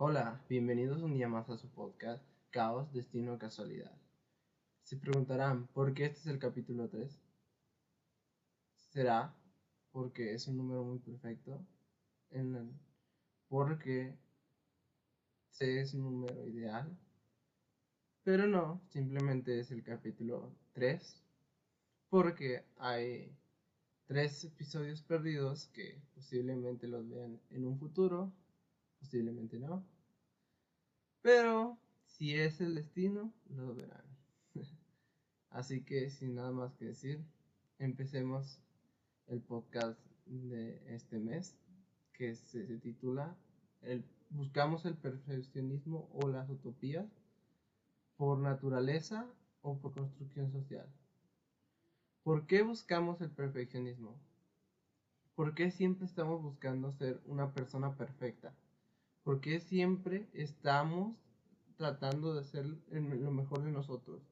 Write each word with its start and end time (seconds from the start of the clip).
Hola, 0.00 0.40
bienvenidos 0.48 1.02
un 1.02 1.14
día 1.14 1.26
más 1.26 1.50
a 1.50 1.58
su 1.58 1.68
podcast 1.70 2.22
Caos, 2.50 2.92
Destino, 2.92 3.36
Casualidad. 3.36 3.90
Se 4.84 4.96
preguntarán, 4.96 5.66
¿por 5.66 5.92
qué 5.92 6.04
este 6.04 6.20
es 6.20 6.26
el 6.28 6.38
capítulo 6.38 6.88
3? 6.88 7.20
¿Será 8.76 9.34
porque 9.90 10.34
es 10.34 10.46
un 10.46 10.56
número 10.56 10.84
muy 10.84 11.00
perfecto? 11.00 11.66
En 12.30 12.78
porque 13.48 14.14
es 15.58 15.94
un 15.94 16.02
número 16.04 16.46
ideal? 16.46 16.96
Pero 18.22 18.46
no, 18.46 18.80
simplemente 18.90 19.58
es 19.58 19.72
el 19.72 19.82
capítulo 19.82 20.54
3 20.74 21.24
porque 22.08 22.62
hay 22.76 23.36
tres 24.06 24.44
episodios 24.44 25.02
perdidos 25.02 25.66
que 25.74 26.00
posiblemente 26.14 26.86
los 26.86 27.08
vean 27.08 27.40
en 27.50 27.66
un 27.66 27.76
futuro, 27.80 28.32
posiblemente 28.98 29.58
no. 29.58 29.84
Pero 31.22 31.78
si 32.04 32.34
es 32.34 32.60
el 32.60 32.74
destino, 32.74 33.32
lo 33.48 33.74
verán. 33.74 34.04
Así 35.50 35.82
que 35.82 36.10
sin 36.10 36.34
nada 36.34 36.52
más 36.52 36.74
que 36.74 36.86
decir, 36.86 37.24
empecemos 37.78 38.60
el 39.26 39.40
podcast 39.40 39.98
de 40.26 40.94
este 40.94 41.18
mes 41.18 41.56
que 42.12 42.34
se, 42.34 42.64
titula 42.78 43.36
Buscamos 44.30 44.84
el 44.84 44.94
perfeccionismo 44.94 46.10
o 46.12 46.28
las 46.28 46.50
utopías 46.50 47.06
por 48.16 48.38
naturaleza 48.38 49.26
o 49.62 49.78
por 49.78 49.94
construcción 49.94 50.50
social. 50.52 50.86
¿Por 52.24 52.46
qué 52.46 52.62
buscamos 52.62 53.20
el 53.22 53.30
perfeccionismo? 53.30 54.18
¿Por 55.34 55.54
qué 55.54 55.70
siempre 55.70 56.04
estamos 56.04 56.42
buscando 56.42 56.92
ser 56.92 57.22
una 57.24 57.54
persona 57.54 57.96
perfecta? 57.96 58.52
¿Por 59.28 59.42
qué 59.42 59.60
siempre 59.60 60.26
estamos 60.32 61.14
tratando 61.76 62.34
de 62.34 62.44
ser 62.44 62.64
lo 62.64 63.30
mejor 63.30 63.62
de 63.62 63.70
nosotros? 63.70 64.22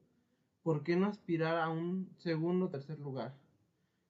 ¿Por 0.63 0.81
qué 0.81 0.95
no 0.95 1.05
aspirar 1.05 1.59
a 1.59 1.69
un 1.69 2.09
segundo 2.17 2.65
o 2.65 2.69
tercer 2.69 2.97
lugar? 2.97 3.35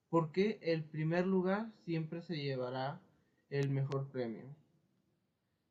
¿Por 0.07 0.31
qué 0.31 0.59
el 0.61 0.85
primer 0.85 1.27
lugar 1.27 1.69
siempre 1.83 2.21
se 2.21 2.37
llevará 2.37 3.01
el 3.49 3.69
mejor 3.69 4.07
premio? 4.07 4.45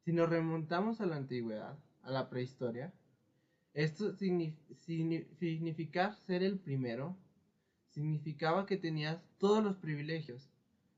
Si 0.05 0.13
nos 0.13 0.29
remontamos 0.29 1.01
a 1.01 1.07
la 1.07 1.17
antigüedad, 1.17 1.79
a 2.03 2.11
la 2.11 2.29
prehistoria, 2.29 2.93
esto 3.73 4.13
significa 4.13 6.13
ser 6.13 6.43
el 6.43 6.59
primero 6.59 7.17
significaba 7.89 8.67
que 8.67 8.77
tenías 8.77 9.25
todos 9.39 9.65
los 9.65 9.77
privilegios, 9.77 10.51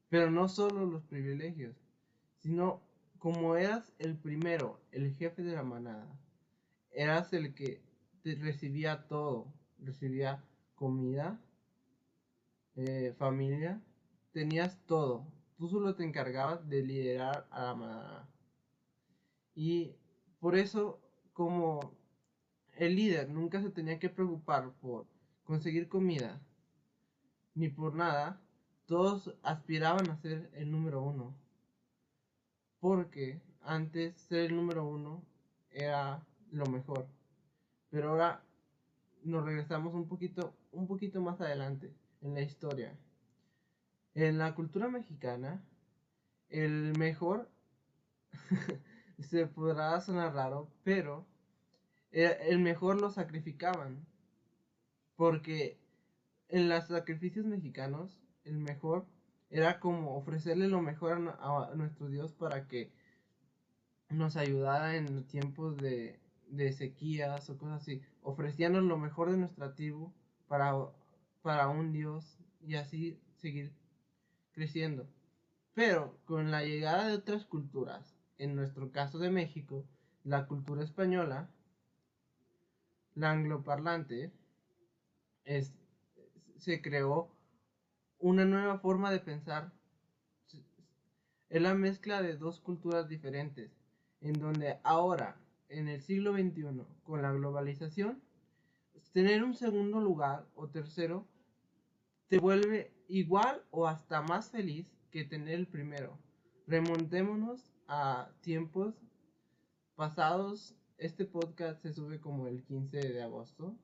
pero 0.09 0.29
no 0.29 0.49
solo 0.49 0.87
los 0.87 1.05
privilegios, 1.05 1.77
sino 2.39 2.83
como 3.19 3.57
eras 3.57 3.93
el 3.99 4.17
primero, 4.17 4.81
el 4.93 5.15
jefe 5.15 5.43
de 5.43 5.55
la 5.55 5.63
manada, 5.63 6.07
eras 6.91 7.33
el 7.33 7.55
que 7.55 7.83
te 8.23 8.35
recibía 8.37 9.07
todo, 9.09 9.53
recibía 9.79 10.45
comida, 10.75 11.41
eh, 12.77 13.15
familia, 13.19 13.81
tenías 14.33 14.79
todo, 14.87 15.27
tú 15.57 15.69
solo 15.69 15.95
te 15.95 16.05
encargabas 16.05 16.69
de 16.69 16.83
liderar 16.83 17.47
a 17.51 17.65
la 17.65 17.75
manada. 17.75 18.29
Y 19.55 19.97
por 20.39 20.55
eso, 20.55 21.01
como 21.33 21.93
el 22.77 22.95
líder 22.95 23.29
nunca 23.29 23.61
se 23.61 23.71
tenía 23.71 23.99
que 23.99 24.09
preocupar 24.09 24.71
por 24.81 25.07
conseguir 25.43 25.89
comida, 25.89 26.41
ni 27.55 27.69
por 27.69 27.95
nada, 27.95 28.41
todos 28.87 29.35
aspiraban 29.43 30.09
a 30.11 30.17
ser 30.17 30.51
el 30.55 30.71
número 30.71 31.03
uno. 31.03 31.35
Porque 32.81 33.41
antes 33.63 34.17
ser 34.17 34.47
el 34.47 34.57
número 34.57 34.85
uno 34.85 35.23
era 35.71 36.25
lo 36.53 36.67
mejor. 36.67 37.07
Pero 37.91 38.11
ahora 38.11 38.43
nos 39.25 39.45
regresamos 39.45 39.95
un 39.95 40.07
poquito, 40.09 40.55
un 40.73 40.87
poquito 40.87 41.21
más 41.21 41.41
adelante 41.41 41.93
en 42.21 42.35
la 42.35 42.43
historia. 42.43 42.97
En 44.15 44.39
la 44.39 44.55
cultura 44.55 44.89
mexicana, 44.89 45.63
el 46.49 46.97
mejor 46.99 47.49
se 49.19 49.47
podrá 49.47 50.01
sonar 50.01 50.35
raro, 50.35 50.69
pero 50.83 51.27
el 52.11 52.59
mejor 52.59 53.01
lo 53.01 53.11
sacrificaban. 53.11 54.07
Porque 55.17 55.79
en 56.49 56.69
los 56.69 56.87
sacrificios 56.87 57.45
mexicanos, 57.45 58.21
el 58.45 58.59
mejor 58.59 59.07
era 59.51 59.81
como 59.81 60.17
ofrecerle 60.17 60.69
lo 60.69 60.81
mejor 60.83 61.37
a, 61.41 61.75
nuestro 61.75 62.09
Dios 62.09 62.33
para 62.33 62.69
que 62.69 62.93
nos 64.11 64.37
ayudara 64.37 64.97
en 64.97 65.25
tiempos 65.27 65.77
de, 65.77 66.21
sequías 66.73 67.49
o 67.51 67.59
cosas 67.59 67.83
así. 67.83 68.03
Ofrecíanos 68.23 68.85
lo 68.85 68.99
mejor 68.99 69.31
de 69.31 69.39
nuestra 69.39 69.75
tribu 69.75 70.13
para, 70.49 70.75
para 71.43 71.69
un 71.69 71.93
Dios 71.93 72.39
y 72.61 72.75
así 72.75 73.19
seguir 73.37 73.73
creciendo. 74.53 75.09
Pero 75.75 76.19
con 76.25 76.51
la 76.51 76.65
llegada 76.65 77.09
de 77.09 77.15
otras 77.15 77.45
culturas, 77.45 78.15
en 78.39 78.55
nuestro 78.55 78.91
caso 78.91 79.19
de 79.19 79.31
México, 79.31 79.87
la 80.25 80.47
cultura 80.47 80.83
española, 80.83 81.49
la 83.15 83.31
angloparlante, 83.31 84.33
es, 85.45 85.73
se 86.59 86.83
creó 86.83 87.31
una 88.19 88.45
nueva 88.45 88.79
forma 88.79 89.11
de 89.11 89.21
pensar. 89.21 89.73
Es 91.49 91.63
la 91.63 91.75
mezcla 91.75 92.21
de 92.21 92.37
dos 92.37 92.61
culturas 92.61 93.09
diferentes, 93.09 93.71
en 94.21 94.35
donde 94.35 94.79
ahora, 94.83 95.41
en 95.69 95.89
el 95.89 96.03
siglo 96.03 96.33
XXI, 96.35 96.85
con 97.05 97.23
la 97.23 97.33
globalización, 97.33 98.23
tener 99.13 99.43
un 99.43 99.55
segundo 99.55 100.01
lugar 100.01 100.47
o 100.55 100.69
tercero 100.69 101.27
te 102.29 102.39
vuelve 102.39 102.93
igual 103.09 103.65
o 103.71 103.87
hasta 103.87 104.21
más 104.23 104.51
feliz 104.51 104.95
que 105.11 105.25
tener 105.25 105.55
el 105.55 105.67
primero. 105.67 106.19
Remontémonos 106.67 107.73
a 107.87 108.31
tiempos 108.43 108.95
pasados. 109.95 110.77
Este 110.99 111.25
podcast 111.25 111.81
se 111.81 111.93
sube 111.93 112.21
como 112.21 112.49
el 112.49 112.63
15 112.65 112.99
de 112.99 113.23
agosto. 113.23 113.75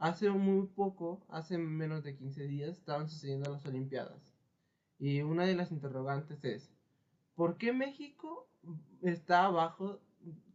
Hace 0.00 0.30
muy 0.30 0.66
poco, 0.66 1.26
hace 1.28 1.58
menos 1.58 2.02
de 2.02 2.16
15 2.16 2.46
días, 2.46 2.78
estaban 2.78 3.06
sucediendo 3.10 3.52
las 3.52 3.66
Olimpiadas. 3.66 4.32
Y 4.98 5.20
una 5.20 5.44
de 5.44 5.54
las 5.54 5.72
interrogantes 5.72 6.42
es, 6.42 6.72
¿por 7.34 7.58
qué 7.58 7.74
México 7.74 8.48
está 9.02 9.44
abajo 9.44 10.00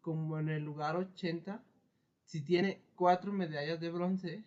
como 0.01 0.39
en 0.39 0.49
el 0.49 0.63
lugar 0.63 0.95
80 0.95 1.63
si 2.23 2.41
tiene 2.41 2.81
cuatro 2.95 3.31
medallas 3.31 3.79
de 3.79 3.91
bronce 3.91 4.43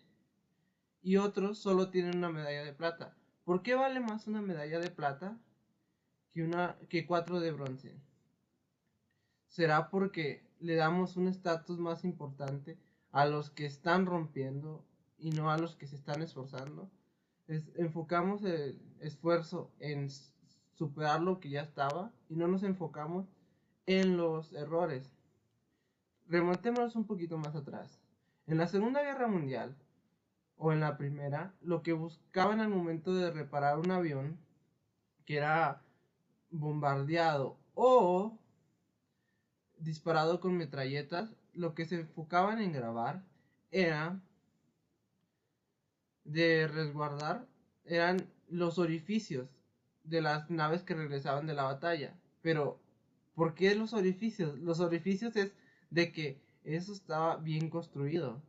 y 1.01 1.15
otros 1.15 1.59
solo 1.59 1.91
tienen 1.91 2.17
una 2.17 2.29
medalla 2.29 2.65
de 2.65 2.73
plata? 2.73 3.15
¿Por 3.45 3.63
qué 3.63 3.75
vale 3.75 4.01
más 4.01 4.27
una 4.27 4.41
medalla 4.41 4.79
de 4.79 4.91
plata 4.91 5.39
que, 6.29 6.43
una, 6.43 6.77
que 6.89 7.07
cuatro 7.07 7.39
de 7.39 7.53
bronce? 7.53 7.95
¿Será 9.47 9.89
porque 9.91 10.45
le 10.59 10.75
damos 10.75 11.15
un 11.15 11.29
estatus 11.29 11.79
más 11.79 12.03
importante 12.03 12.77
a 13.11 13.25
los 13.25 13.49
que 13.49 13.65
están 13.65 14.05
rompiendo 14.05 14.85
y 15.19 15.31
no 15.31 15.51
a 15.51 15.57
los 15.57 15.75
que 15.75 15.87
se 15.87 15.95
están 15.95 16.21
esforzando. 16.21 16.89
enfocamos 17.47 18.43
el 18.43 18.79
esfuerzo 18.99 19.71
en 19.79 20.09
superar 20.75 21.21
lo 21.21 21.39
que 21.39 21.49
ya 21.49 21.61
estaba 21.61 22.11
y 22.29 22.35
no 22.35 22.47
nos 22.47 22.63
enfocamos 22.63 23.27
en 23.85 24.17
los 24.17 24.53
errores. 24.53 25.11
Remontémonos 26.27 26.95
un 26.95 27.05
poquito 27.05 27.37
más 27.37 27.55
atrás. 27.55 27.99
En 28.45 28.57
la 28.57 28.67
Segunda 28.67 29.01
Guerra 29.01 29.27
Mundial 29.27 29.75
o 30.57 30.71
en 30.71 30.79
la 30.79 30.97
Primera, 30.97 31.53
lo 31.61 31.81
que 31.81 31.93
buscaban 31.93 32.59
al 32.59 32.69
momento 32.69 33.13
de 33.13 33.31
reparar 33.31 33.79
un 33.79 33.91
avión 33.91 34.37
que 35.25 35.37
era 35.37 35.81
bombardeado 36.51 37.57
o 37.73 38.37
disparado 39.77 40.39
con 40.39 40.57
metralletas, 40.57 41.35
lo 41.53 41.73
que 41.73 41.85
se 41.85 42.01
enfocaban 42.01 42.61
en 42.61 42.73
grabar 42.73 43.23
era 43.71 44.21
de 46.31 46.67
resguardar 46.67 47.47
eran 47.85 48.29
los 48.47 48.77
orificios 48.77 49.49
de 50.03 50.21
las 50.21 50.49
naves 50.49 50.83
que 50.83 50.93
regresaban 50.93 51.47
de 51.47 51.53
la 51.53 51.63
batalla. 51.63 52.15
Pero, 52.41 52.79
¿por 53.35 53.55
qué 53.55 53.75
los 53.75 53.93
orificios? 53.93 54.57
Los 54.59 54.79
orificios 54.79 55.35
es 55.35 55.53
de 55.89 56.11
que 56.11 56.41
eso 56.63 56.93
estaba 56.93 57.37
bien 57.37 57.69
construido. 57.69 58.41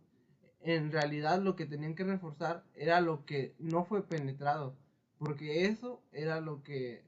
En 0.60 0.92
realidad 0.92 1.40
lo 1.40 1.56
que 1.56 1.66
tenían 1.66 1.94
que 1.94 2.04
reforzar 2.04 2.64
era 2.74 3.00
lo 3.00 3.24
que 3.24 3.54
no 3.58 3.84
fue 3.84 4.06
penetrado. 4.06 4.76
Porque 5.18 5.66
eso 5.66 6.02
era 6.12 6.40
lo 6.40 6.62
que 6.62 7.04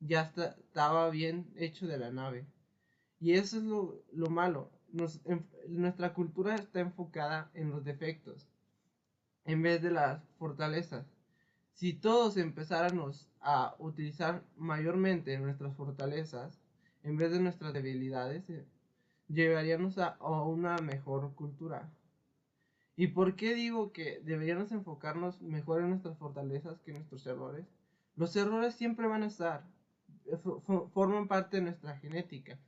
ya 0.00 0.32
estaba 0.36 1.08
bien 1.10 1.50
hecho 1.56 1.86
de 1.86 1.98
la 1.98 2.10
nave. 2.10 2.46
Y 3.18 3.32
eso 3.32 3.56
es 3.58 3.62
lo, 3.62 4.02
lo 4.12 4.28
malo. 4.28 4.70
nuestra 5.68 6.12
cultura 6.12 6.54
está 6.54 6.80
enfocada 6.80 7.50
en 7.54 7.70
los 7.70 7.82
defectos 7.84 8.46
en 9.46 9.62
vez 9.62 9.82
de 9.82 9.90
las 9.90 10.22
fortalezas. 10.38 11.06
Si 11.72 11.92
todos 11.92 12.36
empezáramos 12.36 13.28
a 13.40 13.74
utilizar 13.78 14.42
mayormente 14.56 15.38
nuestras 15.38 15.74
fortalezas 15.76 16.60
en 17.02 17.16
vez 17.16 17.30
de 17.32 17.40
nuestras 17.40 17.72
debilidades, 17.72 18.48
eh, 18.50 18.66
llevaríamos 19.28 19.98
a, 19.98 20.16
a 20.20 20.42
una 20.42 20.78
mejor 20.78 21.34
cultura. 21.34 21.90
¿Y 22.96 23.08
por 23.08 23.36
qué 23.36 23.54
digo 23.54 23.92
que 23.92 24.20
deberíamos 24.24 24.72
enfocarnos 24.72 25.40
mejor 25.42 25.82
en 25.82 25.90
nuestras 25.90 26.18
fortalezas 26.18 26.80
que 26.80 26.90
en 26.90 26.98
nuestros 26.98 27.26
errores? 27.26 27.66
Los 28.16 28.34
errores 28.34 28.74
siempre 28.74 29.06
van 29.06 29.22
a 29.22 29.26
estar, 29.26 29.64
eh, 30.24 30.38
forman 30.92 31.28
parte 31.28 31.58
de 31.58 31.64
nuestra 31.64 31.96
genética 31.98 32.58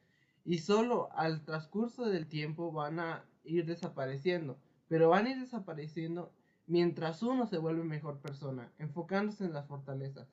y 0.44 0.58
solo 0.58 1.10
al 1.12 1.44
transcurso 1.44 2.04
del 2.06 2.26
tiempo 2.26 2.70
van 2.70 3.00
a 3.00 3.24
ir 3.44 3.66
desapareciendo, 3.66 4.58
pero 4.88 5.08
van 5.08 5.26
a 5.26 5.30
ir 5.30 5.40
desapareciendo 5.40 6.30
mientras 6.68 7.22
uno 7.22 7.46
se 7.46 7.58
vuelve 7.58 7.82
mejor 7.82 8.20
persona, 8.20 8.70
enfocándose 8.78 9.44
en 9.44 9.54
las 9.54 9.66
fortalezas. 9.66 10.28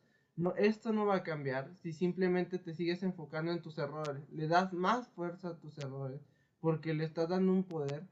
Esto 0.57 0.91
no 0.91 1.05
va 1.05 1.15
a 1.15 1.23
cambiar 1.23 1.73
si 1.77 1.93
simplemente 1.93 2.59
te 2.59 2.73
sigues 2.73 3.03
enfocando 3.03 3.51
en 3.51 3.61
tus 3.61 3.77
errores, 3.77 4.29
le 4.31 4.47
das 4.47 4.73
más 4.73 5.07
fuerza 5.09 5.49
a 5.49 5.57
tus 5.57 5.77
errores, 5.77 6.21
porque 6.59 6.93
le 6.93 7.05
estás 7.05 7.29
dando 7.29 7.53
un 7.53 7.63
poder 7.63 8.05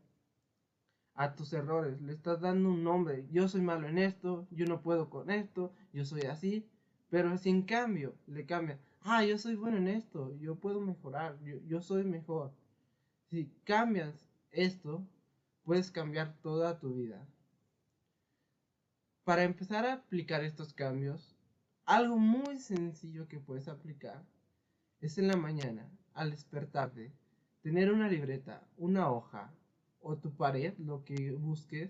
a 1.15 1.35
tus 1.35 1.51
errores, 1.51 2.01
le 2.01 2.13
estás 2.13 2.39
dando 2.39 2.69
un 2.69 2.83
nombre, 2.83 3.27
yo 3.29 3.47
soy 3.49 3.61
malo 3.61 3.87
en 3.87 3.97
esto, 3.97 4.47
yo 4.51 4.65
no 4.65 4.81
puedo 4.81 5.09
con 5.09 5.29
esto, 5.29 5.73
yo 5.91 6.05
soy 6.05 6.21
así, 6.21 6.65
pero 7.09 7.37
si 7.37 7.49
en 7.49 7.63
cambio 7.63 8.15
le 8.25 8.45
cambia, 8.45 8.79
ah, 9.01 9.23
yo 9.25 9.37
soy 9.37 9.55
bueno 9.55 9.77
en 9.77 9.89
esto, 9.89 10.33
yo 10.39 10.55
puedo 10.55 10.79
mejorar, 10.79 11.37
yo 11.67 11.81
soy 11.81 12.05
mejor. 12.05 12.51
Si 13.29 13.51
cambias 13.65 14.25
esto, 14.51 15.05
puedes 15.63 15.91
cambiar 15.91 16.35
toda 16.41 16.79
tu 16.79 16.93
vida. 16.95 17.27
Para 19.23 19.43
empezar 19.43 19.85
a 19.85 19.93
aplicar 19.93 20.43
estos 20.43 20.73
cambios, 20.73 21.33
algo 21.85 22.17
muy 22.17 22.59
sencillo 22.59 23.29
que 23.29 23.39
puedes 23.39 23.69
aplicar 23.69 24.21
es 24.99 25.17
en 25.17 25.29
la 25.29 25.37
mañana, 25.37 25.89
al 26.13 26.31
despertarte, 26.31 27.13
tener 27.61 27.93
una 27.93 28.09
libreta, 28.09 28.61
una 28.77 29.09
hoja 29.09 29.49
o 30.01 30.17
tu 30.17 30.31
pared, 30.35 30.73
lo 30.77 31.05
que 31.05 31.31
busques, 31.31 31.89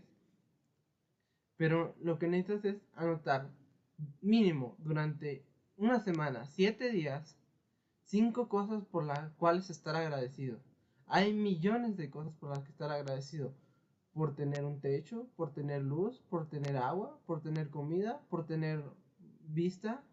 pero 1.58 1.96
lo 2.02 2.20
que 2.20 2.28
necesitas 2.28 2.66
es 2.66 2.82
anotar 2.94 3.50
mínimo 4.22 4.76
durante 4.78 5.44
una 5.76 6.00
semana, 6.00 6.46
siete 6.46 6.92
días, 6.92 7.36
cinco 8.04 8.48
cosas 8.48 8.86
por 8.86 9.06
las 9.06 9.32
cuales 9.34 9.72
estar 9.72 9.96
agradecido. 9.96 10.60
Hay 11.08 11.34
millones 11.34 11.98
de 11.98 12.12
cosas 12.12 12.36
por 12.36 12.52
las 12.52 12.60
que 12.60 12.72
estar 12.72 12.92
agradecido. 12.92 13.54
Por 14.14 14.36
tener 14.36 14.64
un 14.64 14.80
techo, 14.80 15.28
por 15.36 15.54
tener 15.54 15.82
luz, 15.82 16.22
por 16.30 16.48
tener 16.48 16.78
agua, 16.78 17.20
por 17.26 17.42
tener 17.42 17.70
comida, 17.70 18.22
por 18.30 18.46
tener 18.46 18.84
vista, 19.48 20.04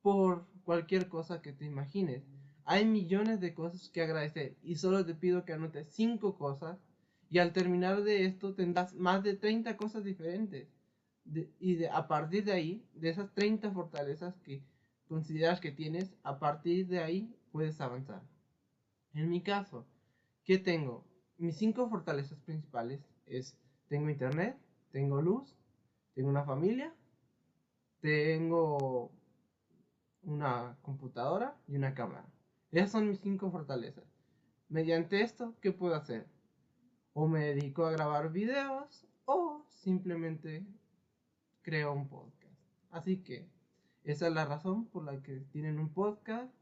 por 0.00 0.46
cualquier 0.64 1.08
cosa 1.08 1.42
que 1.42 1.52
te 1.52 1.64
imagines. 1.64 2.22
Hay 2.64 2.84
millones 2.84 3.40
de 3.40 3.54
cosas 3.54 3.88
que 3.88 4.02
agradecer 4.02 4.56
y 4.62 4.76
solo 4.76 5.04
te 5.04 5.14
pido 5.14 5.44
que 5.44 5.52
anotes 5.52 5.88
cinco 5.90 6.36
cosas 6.36 6.78
y 7.28 7.38
al 7.38 7.52
terminar 7.52 8.04
de 8.04 8.26
esto 8.26 8.54
tendrás 8.54 8.94
más 8.94 9.22
de 9.22 9.34
30 9.34 9.76
cosas 9.76 10.04
diferentes. 10.04 10.68
y 11.60 11.84
a 11.84 12.08
partir 12.08 12.44
de 12.44 12.52
ahí, 12.52 12.84
de 12.94 13.08
esas 13.08 13.32
30 13.32 13.70
fortalezas 13.70 14.34
que 14.40 14.62
consideras 15.08 15.60
que 15.60 15.70
tienes, 15.70 16.14
a 16.24 16.38
partir 16.38 16.88
de 16.88 16.98
ahí 17.00 17.34
puedes 17.52 17.80
avanzar. 17.80 18.22
En 19.14 19.28
mi 19.28 19.40
caso, 19.40 19.86
¿qué 20.44 20.58
tengo? 20.58 21.04
Mis 21.38 21.56
cinco 21.56 21.88
fortalezas 21.88 22.38
principales 22.40 23.00
es, 23.38 23.56
tengo 23.88 24.10
internet, 24.10 24.56
tengo 24.90 25.20
luz, 25.20 25.56
tengo 26.14 26.28
una 26.28 26.44
familia, 26.44 26.94
tengo 28.00 29.10
una 30.22 30.76
computadora 30.82 31.56
y 31.66 31.76
una 31.76 31.94
cámara. 31.94 32.26
Esas 32.70 32.92
son 32.92 33.08
mis 33.08 33.20
cinco 33.20 33.50
fortalezas. 33.50 34.04
Mediante 34.68 35.20
esto, 35.20 35.54
¿qué 35.60 35.72
puedo 35.72 35.94
hacer? 35.94 36.26
O 37.12 37.28
me 37.28 37.40
dedico 37.46 37.84
a 37.84 37.92
grabar 37.92 38.32
videos 38.32 39.06
o 39.24 39.64
simplemente 39.68 40.66
creo 41.62 41.92
un 41.92 42.08
podcast. 42.08 42.58
Así 42.90 43.22
que 43.22 43.48
esa 44.04 44.26
es 44.26 44.32
la 44.32 44.44
razón 44.44 44.86
por 44.86 45.04
la 45.04 45.22
que 45.22 45.40
tienen 45.52 45.78
un 45.78 45.92
podcast 45.92 46.52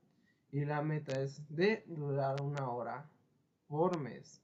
y 0.53 0.65
la 0.65 0.83
meta 0.83 1.21
es 1.21 1.43
de 1.49 1.85
durar 1.87 2.43
una 2.43 2.69
hora 2.69 3.09
por 3.69 3.99
mes. 3.99 4.43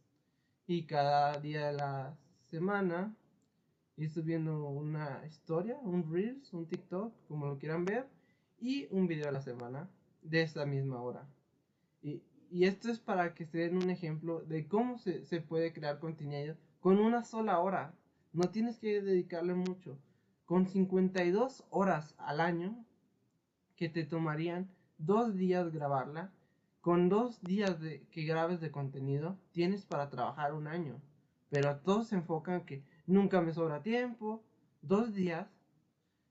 Y 0.66 0.84
cada 0.86 1.38
día 1.40 1.66
de 1.68 1.72
la 1.74 2.16
semana 2.50 3.14
ir 3.96 4.10
subiendo 4.10 4.68
una 4.68 5.22
historia, 5.26 5.78
un 5.82 6.12
Reels, 6.12 6.52
un 6.52 6.66
TikTok, 6.66 7.14
como 7.28 7.46
lo 7.46 7.58
quieran 7.58 7.84
ver, 7.84 8.08
y 8.58 8.86
un 8.90 9.06
video 9.06 9.28
a 9.28 9.32
la 9.32 9.40
semana 9.40 9.88
de 10.22 10.42
esta 10.42 10.66
misma 10.66 11.00
hora. 11.00 11.26
Y, 12.02 12.22
y 12.50 12.64
esto 12.64 12.90
es 12.90 12.98
para 12.98 13.34
que 13.34 13.46
se 13.46 13.58
den 13.58 13.76
un 13.76 13.90
ejemplo 13.90 14.40
de 14.40 14.66
cómo 14.66 14.98
se, 14.98 15.24
se 15.24 15.40
puede 15.40 15.72
crear 15.72 15.98
contenido 15.98 16.56
con 16.80 16.98
una 16.98 17.22
sola 17.24 17.58
hora. 17.60 17.94
No 18.32 18.50
tienes 18.50 18.78
que 18.78 19.00
dedicarle 19.02 19.54
mucho. 19.54 19.98
Con 20.44 20.66
52 20.66 21.64
horas 21.70 22.14
al 22.18 22.40
año 22.40 22.84
que 23.76 23.88
te 23.88 24.04
tomarían 24.04 24.70
dos 24.98 25.36
días 25.36 25.72
grabarla, 25.72 26.32
con 26.86 27.08
dos 27.08 27.42
días 27.42 27.80
de, 27.80 28.06
que 28.12 28.22
grabes 28.22 28.60
de 28.60 28.70
contenido, 28.70 29.36
tienes 29.50 29.84
para 29.84 30.08
trabajar 30.08 30.54
un 30.54 30.68
año. 30.68 31.02
Pero 31.50 31.78
todos 31.78 32.06
se 32.06 32.14
enfocan 32.14 32.64
que 32.64 32.84
nunca 33.08 33.40
me 33.40 33.52
sobra 33.52 33.82
tiempo. 33.82 34.44
Dos 34.82 35.12
días 35.12 35.48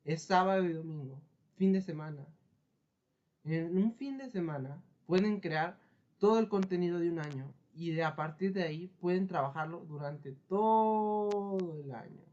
es 0.05 0.23
sábado 0.23 0.63
y 0.63 0.71
domingo, 0.71 1.21
fin 1.57 1.73
de 1.73 1.81
semana. 1.81 2.25
En 3.43 3.77
un 3.77 3.95
fin 3.95 4.17
de 4.17 4.29
semana 4.29 4.81
pueden 5.05 5.41
crear 5.41 5.77
todo 6.19 6.39
el 6.39 6.47
contenido 6.47 6.99
de 6.99 7.09
un 7.09 7.19
año 7.19 7.53
y 7.73 7.91
de, 7.91 8.05
a 8.05 8.15
partir 8.15 8.53
de 8.53 8.63
ahí 8.63 8.87
pueden 9.01 9.27
trabajarlo 9.27 9.81
durante 9.81 10.31
todo 10.47 11.57
el 11.83 11.91
año. 11.93 12.23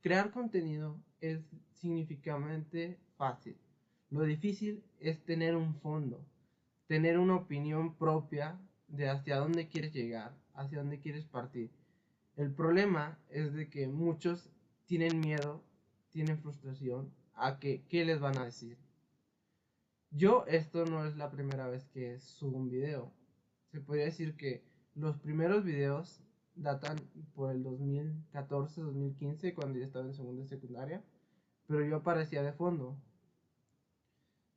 Crear 0.00 0.32
contenido 0.32 0.98
es 1.20 1.44
significativamente 1.74 2.98
fácil. 3.16 3.56
Lo 4.10 4.24
difícil 4.24 4.82
es 4.98 5.24
tener 5.24 5.54
un 5.54 5.76
fondo, 5.76 6.26
tener 6.88 7.16
una 7.18 7.36
opinión 7.36 7.94
propia 7.94 8.58
de 8.88 9.08
hacia 9.08 9.36
dónde 9.36 9.68
quieres 9.68 9.92
llegar, 9.92 10.34
hacia 10.54 10.78
dónde 10.78 10.98
quieres 10.98 11.24
partir. 11.26 11.70
El 12.36 12.52
problema 12.52 13.18
es 13.28 13.54
de 13.54 13.70
que 13.70 13.86
muchos 13.86 14.50
tienen 14.86 15.20
miedo, 15.20 15.62
tienen 16.10 16.38
frustración 16.38 17.12
a 17.34 17.60
que 17.60 17.84
qué 17.88 18.04
les 18.04 18.18
van 18.18 18.36
a 18.38 18.44
decir. 18.44 18.76
Yo 20.10 20.44
esto 20.48 20.84
no 20.86 21.06
es 21.06 21.16
la 21.16 21.30
primera 21.30 21.68
vez 21.68 21.86
que 21.86 22.18
subo 22.18 22.58
un 22.58 22.68
video. 22.68 23.12
Se 23.70 23.80
podría 23.80 24.06
decir 24.06 24.36
que 24.36 24.64
los 24.96 25.16
primeros 25.18 25.64
videos 25.64 26.20
datan 26.56 26.96
por 27.34 27.52
el 27.52 27.62
2014-2015 27.62 29.54
cuando 29.54 29.78
yo 29.78 29.84
estaba 29.84 30.06
en 30.06 30.14
segunda 30.14 30.42
y 30.42 30.48
secundaria, 30.48 31.04
pero 31.68 31.84
yo 31.84 31.96
aparecía 31.96 32.42
de 32.42 32.52
fondo. 32.52 32.96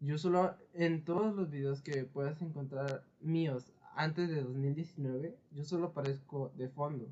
Yo 0.04 0.18
solo 0.18 0.58
en 0.74 1.06
todos 1.06 1.34
los 1.34 1.50
videos 1.50 1.82
que 1.82 2.04
puedas 2.04 2.42
encontrar 2.42 3.06
míos 3.22 3.72
antes 3.96 4.28
de 4.28 4.42
2019, 4.42 5.40
yo 5.52 5.64
solo 5.64 5.88
aparezco 5.88 6.52
de 6.58 6.68
fondo. 6.68 7.10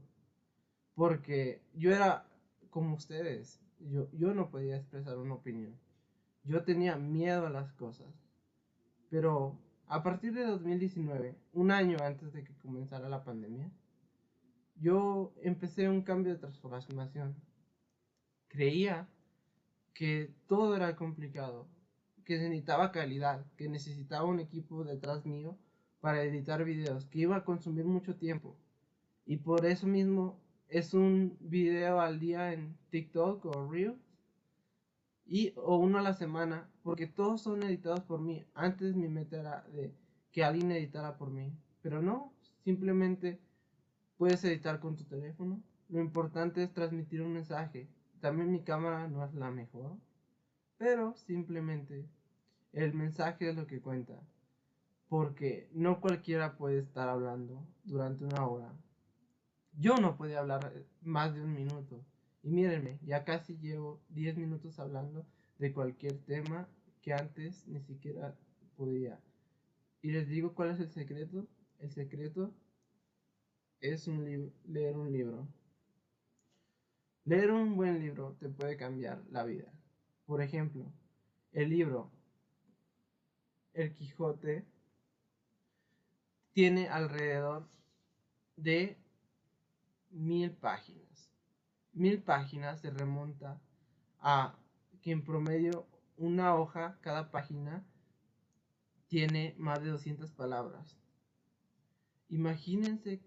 Porque 0.93 1.61
yo 1.73 1.91
era 1.95 2.27
como 2.69 2.95
ustedes, 2.95 3.61
yo, 3.79 4.09
yo 4.11 4.33
no 4.33 4.49
podía 4.49 4.75
expresar 4.75 5.17
una 5.17 5.35
opinión. 5.35 5.73
Yo 6.43 6.65
tenía 6.65 6.97
miedo 6.97 7.47
a 7.47 7.49
las 7.49 7.71
cosas. 7.71 8.13
Pero 9.09 9.57
a 9.87 10.03
partir 10.03 10.33
de 10.33 10.43
2019, 10.43 11.37
un 11.53 11.71
año 11.71 11.95
antes 12.03 12.33
de 12.33 12.43
que 12.43 12.57
comenzara 12.57 13.07
la 13.07 13.23
pandemia, 13.23 13.71
yo 14.75 15.31
empecé 15.43 15.87
un 15.87 16.01
cambio 16.01 16.33
de 16.33 16.39
transformación. 16.39 17.37
Creía 18.49 19.07
que 19.93 20.33
todo 20.47 20.75
era 20.75 20.97
complicado, 20.97 21.69
que 22.23 22.37
necesitaba 22.37 22.91
calidad, 22.91 23.45
que 23.57 23.69
necesitaba 23.69 24.25
un 24.25 24.39
equipo 24.39 24.83
detrás 24.83 25.25
mío 25.25 25.57
para 25.99 26.23
editar 26.23 26.63
videos, 26.63 27.05
que 27.05 27.19
iba 27.19 27.35
a 27.35 27.45
consumir 27.45 27.85
mucho 27.85 28.15
tiempo. 28.15 28.57
Y 29.25 29.37
por 29.37 29.65
eso 29.65 29.87
mismo 29.87 30.39
es 30.67 30.93
un 30.93 31.37
video 31.39 31.99
al 31.99 32.19
día 32.19 32.53
en 32.53 32.77
TikTok 32.89 33.45
o 33.45 33.71
Reels 33.71 33.99
y 35.25 35.53
o 35.55 35.77
uno 35.77 35.99
a 35.99 36.01
la 36.01 36.13
semana, 36.13 36.69
porque 36.83 37.07
todos 37.07 37.41
son 37.41 37.63
editados 37.63 38.01
por 38.01 38.19
mí. 38.21 38.43
Antes 38.53 38.95
mi 38.95 39.07
meta 39.07 39.39
era 39.39 39.61
de 39.73 39.93
que 40.31 40.43
alguien 40.43 40.71
editara 40.71 41.17
por 41.17 41.29
mí, 41.29 41.53
pero 41.81 42.01
no, 42.01 42.33
simplemente 42.63 43.39
puedes 44.17 44.43
editar 44.43 44.79
con 44.79 44.95
tu 44.95 45.03
teléfono. 45.03 45.61
Lo 45.89 45.99
importante 45.99 46.63
es 46.63 46.73
transmitir 46.73 47.21
un 47.21 47.33
mensaje. 47.33 47.87
También 48.19 48.51
mi 48.51 48.61
cámara 48.61 49.07
no 49.07 49.25
es 49.25 49.33
la 49.33 49.51
mejor, 49.51 49.97
pero 50.81 51.13
simplemente 51.27 52.09
el 52.73 52.95
mensaje 52.95 53.47
es 53.47 53.55
lo 53.55 53.67
que 53.67 53.81
cuenta. 53.81 54.19
Porque 55.09 55.69
no 55.73 56.01
cualquiera 56.01 56.57
puede 56.57 56.79
estar 56.79 57.07
hablando 57.07 57.63
durante 57.83 58.25
una 58.25 58.47
hora. 58.47 58.73
Yo 59.77 59.97
no 59.97 60.17
podía 60.17 60.39
hablar 60.39 60.73
más 61.03 61.35
de 61.35 61.43
un 61.43 61.53
minuto. 61.53 62.03
Y 62.41 62.49
mírenme, 62.49 62.97
ya 63.03 63.23
casi 63.25 63.59
llevo 63.59 64.01
10 64.09 64.37
minutos 64.37 64.79
hablando 64.79 65.23
de 65.59 65.71
cualquier 65.71 66.17
tema 66.25 66.67
que 67.03 67.13
antes 67.13 67.67
ni 67.67 67.81
siquiera 67.81 68.35
podía. 68.75 69.19
Y 70.01 70.11
les 70.11 70.27
digo 70.27 70.55
cuál 70.55 70.71
es 70.71 70.79
el 70.79 70.89
secreto. 70.89 71.45
El 71.77 71.91
secreto 71.91 72.55
es 73.81 74.07
un 74.07 74.51
leer 74.65 74.97
un 74.97 75.11
libro. 75.11 75.47
Leer 77.25 77.51
un 77.51 77.75
buen 77.75 77.99
libro 77.99 78.35
te 78.39 78.49
puede 78.49 78.77
cambiar 78.77 79.21
la 79.29 79.43
vida. 79.43 79.71
Por 80.25 80.41
ejemplo, 80.41 80.91
el 81.51 81.69
libro 81.69 82.11
El 83.73 83.93
Quijote 83.93 84.65
tiene 86.53 86.89
alrededor 86.89 87.67
de 88.55 88.97
mil 90.09 90.51
páginas. 90.51 91.29
Mil 91.93 92.21
páginas 92.21 92.79
se 92.81 92.91
remonta 92.91 93.59
a 94.19 94.55
que 95.01 95.11
en 95.11 95.23
promedio 95.23 95.87
una 96.17 96.55
hoja, 96.55 96.99
cada 97.01 97.31
página, 97.31 97.83
tiene 99.07 99.55
más 99.57 99.81
de 99.83 99.89
200 99.89 100.31
palabras. 100.31 100.95
Imagínense 102.29 103.19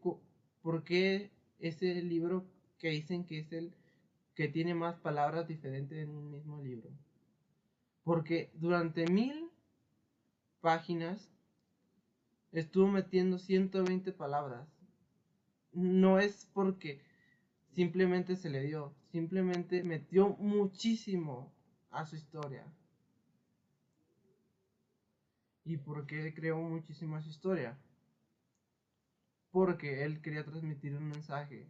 por 0.63 0.85
qué 0.85 1.31
ese 1.59 2.01
libro 2.03 2.47
que 2.79 2.89
dicen 2.89 3.25
que 3.25 3.41
es 3.41 3.53
el 3.53 3.75
que 4.35 4.49
tiene 4.49 4.75
más 4.75 4.97
palabras 4.97 5.47
diferentes 5.47 5.99
en 5.99 6.11
un 6.11 6.31
mismo 6.31 6.61
libro. 6.61 6.91
Porque 8.03 8.51
durante 8.55 9.07
mil 9.07 9.51
páginas 10.61 11.31
estuvo 12.53 12.89
metiendo 12.89 13.39
120 13.39 14.13
palabras. 14.13 14.67
No 15.73 16.19
es 16.19 16.49
porque 16.53 17.03
simplemente 17.73 18.37
se 18.37 18.49
le 18.49 18.63
dio, 18.63 18.95
simplemente 19.11 19.83
metió 19.83 20.31
muchísimo 20.39 21.53
a 21.91 22.07
su 22.07 22.17
historia. 22.17 22.65
¿Y 25.65 25.79
por 25.79 26.07
qué 26.07 26.35
creó 26.35 26.59
muchísimo 26.59 27.17
a 27.17 27.23
su 27.23 27.31
historia? 27.31 27.79
Porque 29.51 30.05
él 30.05 30.21
quería 30.21 30.45
transmitir 30.45 30.95
un 30.95 31.09
mensaje. 31.09 31.67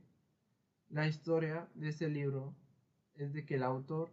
La 0.95 1.09
historia 1.09 1.69
de 1.75 1.89
ese 1.89 2.09
libro 2.09 2.55
es 3.17 3.33
de 3.33 3.45
que 3.45 3.57
el 3.57 3.65
autor 3.65 4.13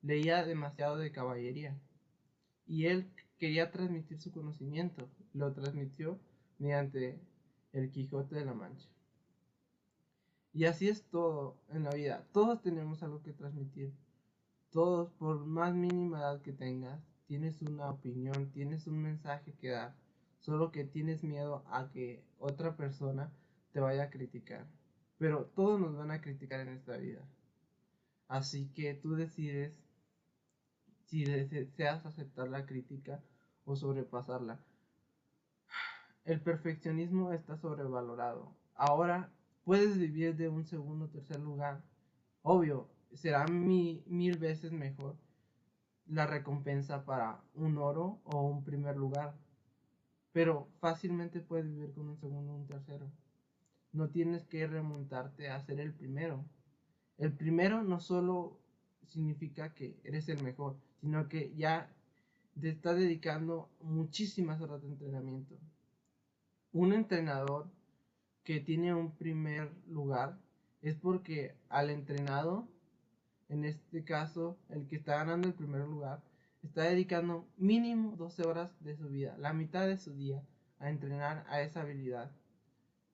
leía 0.00 0.42
demasiado 0.42 0.96
de 0.96 1.12
caballería 1.12 1.78
y 2.66 2.86
él 2.86 3.12
quería 3.36 3.70
transmitir 3.70 4.18
su 4.18 4.32
conocimiento, 4.32 5.06
lo 5.34 5.52
transmitió 5.52 6.18
mediante 6.58 7.20
el 7.72 7.90
Quijote 7.90 8.36
de 8.36 8.46
la 8.46 8.54
Mancha. 8.54 8.88
Y 10.54 10.64
así 10.64 10.88
es 10.88 11.02
todo 11.10 11.58
en 11.68 11.84
la 11.84 11.90
vida, 11.90 12.26
todos 12.32 12.62
tenemos 12.62 13.02
algo 13.02 13.22
que 13.22 13.34
transmitir, 13.34 13.92
todos, 14.70 15.10
por 15.18 15.44
más 15.44 15.74
mínima 15.74 16.20
edad 16.20 16.40
que 16.40 16.54
tengas, 16.54 17.02
tienes 17.26 17.60
una 17.60 17.90
opinión, 17.90 18.50
tienes 18.50 18.86
un 18.86 19.02
mensaje 19.02 19.52
que 19.60 19.68
dar, 19.68 19.94
solo 20.38 20.72
que 20.72 20.84
tienes 20.84 21.22
miedo 21.22 21.66
a 21.66 21.90
que 21.90 22.24
otra 22.38 22.78
persona 22.78 23.30
te 23.72 23.80
vaya 23.80 24.04
a 24.04 24.10
criticar. 24.10 24.66
Pero 25.24 25.46
todos 25.56 25.80
nos 25.80 25.96
van 25.96 26.10
a 26.10 26.20
criticar 26.20 26.60
en 26.60 26.68
esta 26.68 26.98
vida. 26.98 27.26
Así 28.28 28.68
que 28.74 28.92
tú 28.92 29.14
decides 29.14 29.72
si 31.06 31.24
deseas 31.24 32.04
aceptar 32.04 32.48
la 32.48 32.66
crítica 32.66 33.22
o 33.64 33.74
sobrepasarla. 33.74 34.60
El 36.26 36.42
perfeccionismo 36.42 37.32
está 37.32 37.56
sobrevalorado. 37.56 38.54
Ahora 38.74 39.32
puedes 39.64 39.96
vivir 39.96 40.36
de 40.36 40.50
un 40.50 40.66
segundo 40.66 41.06
o 41.06 41.08
tercer 41.08 41.40
lugar. 41.40 41.82
Obvio, 42.42 42.90
será 43.14 43.46
mil 43.46 44.36
veces 44.38 44.72
mejor 44.72 45.16
la 46.04 46.26
recompensa 46.26 47.06
para 47.06 47.42
un 47.54 47.78
oro 47.78 48.20
o 48.24 48.42
un 48.42 48.62
primer 48.62 48.98
lugar. 48.98 49.34
Pero 50.32 50.68
fácilmente 50.80 51.40
puedes 51.40 51.64
vivir 51.64 51.94
con 51.94 52.10
un 52.10 52.18
segundo 52.18 52.52
o 52.52 52.56
un 52.56 52.66
tercero. 52.66 53.10
No 53.94 54.10
tienes 54.10 54.44
que 54.44 54.66
remontarte 54.66 55.48
a 55.48 55.60
ser 55.60 55.80
el 55.80 55.94
primero. 55.94 56.44
El 57.16 57.32
primero 57.32 57.82
no 57.82 58.00
solo 58.00 58.60
significa 59.08 59.72
que 59.72 59.96
eres 60.04 60.28
el 60.28 60.42
mejor, 60.42 60.76
sino 61.00 61.28
que 61.28 61.54
ya 61.54 61.90
te 62.60 62.70
está 62.70 62.92
dedicando 62.92 63.70
muchísimas 63.80 64.60
horas 64.60 64.82
de 64.82 64.88
entrenamiento. 64.88 65.56
Un 66.72 66.92
entrenador 66.92 67.70
que 68.42 68.58
tiene 68.58 68.92
un 68.92 69.12
primer 69.12 69.70
lugar 69.86 70.38
es 70.82 70.96
porque 70.96 71.54
al 71.68 71.88
entrenado, 71.88 72.68
en 73.48 73.64
este 73.64 74.02
caso 74.02 74.58
el 74.70 74.88
que 74.88 74.96
está 74.96 75.18
ganando 75.18 75.46
el 75.46 75.54
primer 75.54 75.82
lugar, 75.82 76.20
está 76.64 76.82
dedicando 76.82 77.46
mínimo 77.56 78.16
12 78.16 78.42
horas 78.42 78.72
de 78.80 78.96
su 78.96 79.08
vida, 79.08 79.36
la 79.38 79.52
mitad 79.52 79.86
de 79.86 79.98
su 79.98 80.14
día, 80.14 80.42
a 80.80 80.90
entrenar 80.90 81.46
a 81.48 81.62
esa 81.62 81.82
habilidad. 81.82 82.32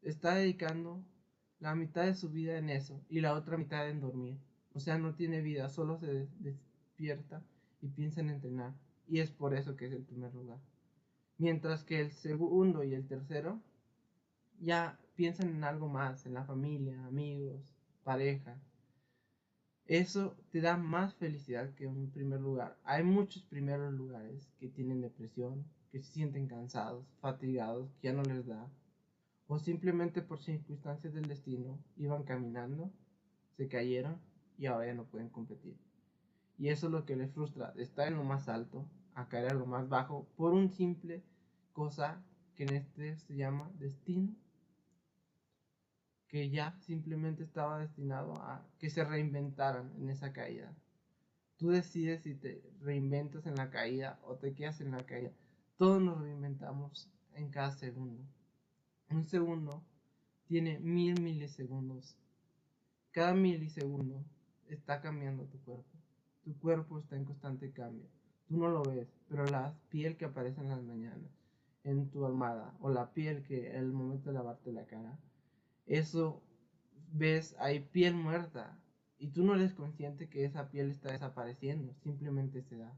Está 0.03 0.35
dedicando 0.35 1.05
la 1.59 1.75
mitad 1.75 2.05
de 2.05 2.15
su 2.15 2.31
vida 2.31 2.57
en 2.57 2.71
eso 2.71 3.01
y 3.09 3.21
la 3.21 3.35
otra 3.35 3.57
mitad 3.57 3.89
en 3.89 4.01
dormir. 4.01 4.39
O 4.73 4.81
sea, 4.81 4.99
no 4.99 5.15
tiene 5.15 5.43
vida, 5.43 5.69
solo 5.69 5.99
se 5.99 6.29
despierta 6.39 7.43
y 7.83 7.89
piensa 7.89 8.21
en 8.21 8.31
entrenar. 8.31 8.75
Y 9.07 9.21
es 9.21 9.31
por 9.31 9.55
eso 9.55 9.77
que 9.77 9.87
es 9.87 9.93
el 9.93 10.03
primer 10.03 10.33
lugar. 10.35 10.59
Mientras 11.39 11.85
que 11.85 12.01
el 12.01 12.13
segundo 12.13 12.85
y 12.85 12.95
el 12.95 13.07
tercero 13.07 13.61
ya 14.61 14.99
piensan 15.15 15.49
en 15.49 15.65
algo 15.65 15.89
más, 15.89 16.27
en 16.27 16.35
la 16.35 16.45
familia, 16.45 17.05
amigos, 17.07 17.75
pareja. 18.05 18.59
Eso 19.87 20.37
te 20.51 20.61
da 20.61 20.77
más 20.77 21.15
felicidad 21.15 21.75
que 21.75 21.87
un 21.87 22.11
primer 22.11 22.41
lugar. 22.41 22.79
Hay 22.85 23.03
muchos 23.03 23.43
primeros 23.43 23.93
lugares 23.93 24.49
que 24.59 24.69
tienen 24.69 25.01
depresión, 25.01 25.65
que 25.91 26.01
se 26.01 26.13
sienten 26.13 26.47
cansados, 26.47 27.05
fatigados, 27.21 27.91
que 28.01 28.09
ya 28.09 28.13
no 28.13 28.23
les 28.23 28.47
da, 28.47 28.71
o 29.53 29.59
simplemente 29.59 30.23
por 30.23 30.39
circunstancias 30.39 31.13
del 31.13 31.27
destino 31.27 31.77
iban 31.97 32.23
caminando, 32.23 32.93
se 33.57 33.67
cayeron 33.67 34.21
y 34.57 34.67
ahora 34.67 34.87
ya 34.87 34.95
no 34.95 35.07
pueden 35.07 35.29
competir. 35.29 35.77
Y 36.57 36.69
eso 36.69 36.87
es 36.87 36.93
lo 36.93 37.05
que 37.05 37.17
les 37.17 37.33
frustra, 37.33 37.73
de 37.73 37.83
estar 37.83 38.07
en 38.07 38.15
lo 38.15 38.23
más 38.23 38.49
alto 38.49 38.89
a 39.15 39.27
caer 39.27 39.51
a 39.51 39.55
lo 39.55 39.67
más 39.67 39.89
bajo 39.89 40.29
por 40.37 40.53
un 40.55 40.71
simple 40.71 41.25
cosa 41.73 42.23
que 42.55 42.63
en 42.63 42.75
este 42.75 43.17
se 43.17 43.35
llama 43.35 43.73
destino, 43.75 44.37
que 46.29 46.49
ya 46.49 46.79
simplemente 46.79 47.43
estaba 47.43 47.81
destinado 47.81 48.35
a 48.35 48.65
que 48.79 48.89
se 48.89 49.03
reinventaran 49.03 49.93
en 49.97 50.11
esa 50.11 50.33
caída. 50.33 50.73
Tú 51.57 51.71
decides 51.71 52.23
si 52.23 52.37
te 52.37 52.63
reinventas 52.83 53.47
en 53.47 53.57
la 53.57 53.69
caída 53.69 54.21
o 54.23 54.37
te 54.37 54.55
quedas 54.55 54.81
en 54.81 54.93
la 54.93 55.05
caída. 55.05 55.33
Todos 55.77 56.01
nos 56.01 56.21
reinventamos 56.21 57.11
en 57.35 57.51
cada 57.51 57.73
segundo. 57.73 58.23
Un 59.11 59.27
segundo 59.27 59.83
tiene 60.47 60.79
mil 60.79 61.21
milisegundos. 61.21 62.17
Cada 63.11 63.35
milisegundo 63.35 64.25
está 64.69 65.01
cambiando 65.01 65.47
tu 65.47 65.61
cuerpo. 65.63 65.99
Tu 66.45 66.57
cuerpo 66.59 67.01
está 67.01 67.17
en 67.17 67.25
constante 67.25 67.73
cambio. 67.73 68.07
Tú 68.47 68.57
no 68.57 68.69
lo 68.69 68.83
ves, 68.83 69.09
pero 69.29 69.45
la 69.47 69.75
piel 69.89 70.17
que 70.17 70.27
aparece 70.27 70.61
en 70.61 70.69
las 70.69 70.83
mañanas 70.83 71.31
en 71.85 72.11
tu 72.11 72.25
almohada 72.25 72.77
o 72.81 72.91
la 72.91 73.13
piel 73.13 73.43
que 73.43 73.77
el 73.77 73.93
momento 73.93 74.29
de 74.29 74.35
lavarte 74.35 74.73
la 74.73 74.87
cara, 74.87 75.19
eso 75.87 76.43
ves, 77.13 77.57
hay 77.59 77.81
piel 77.81 78.15
muerta 78.15 78.79
y 79.19 79.29
tú 79.29 79.45
no 79.45 79.55
eres 79.55 79.75
consciente 79.75 80.29
que 80.29 80.45
esa 80.45 80.71
piel 80.71 80.91
está 80.91 81.13
desapareciendo, 81.13 81.95
simplemente 82.03 82.63
se 82.63 82.77
da. 82.77 82.97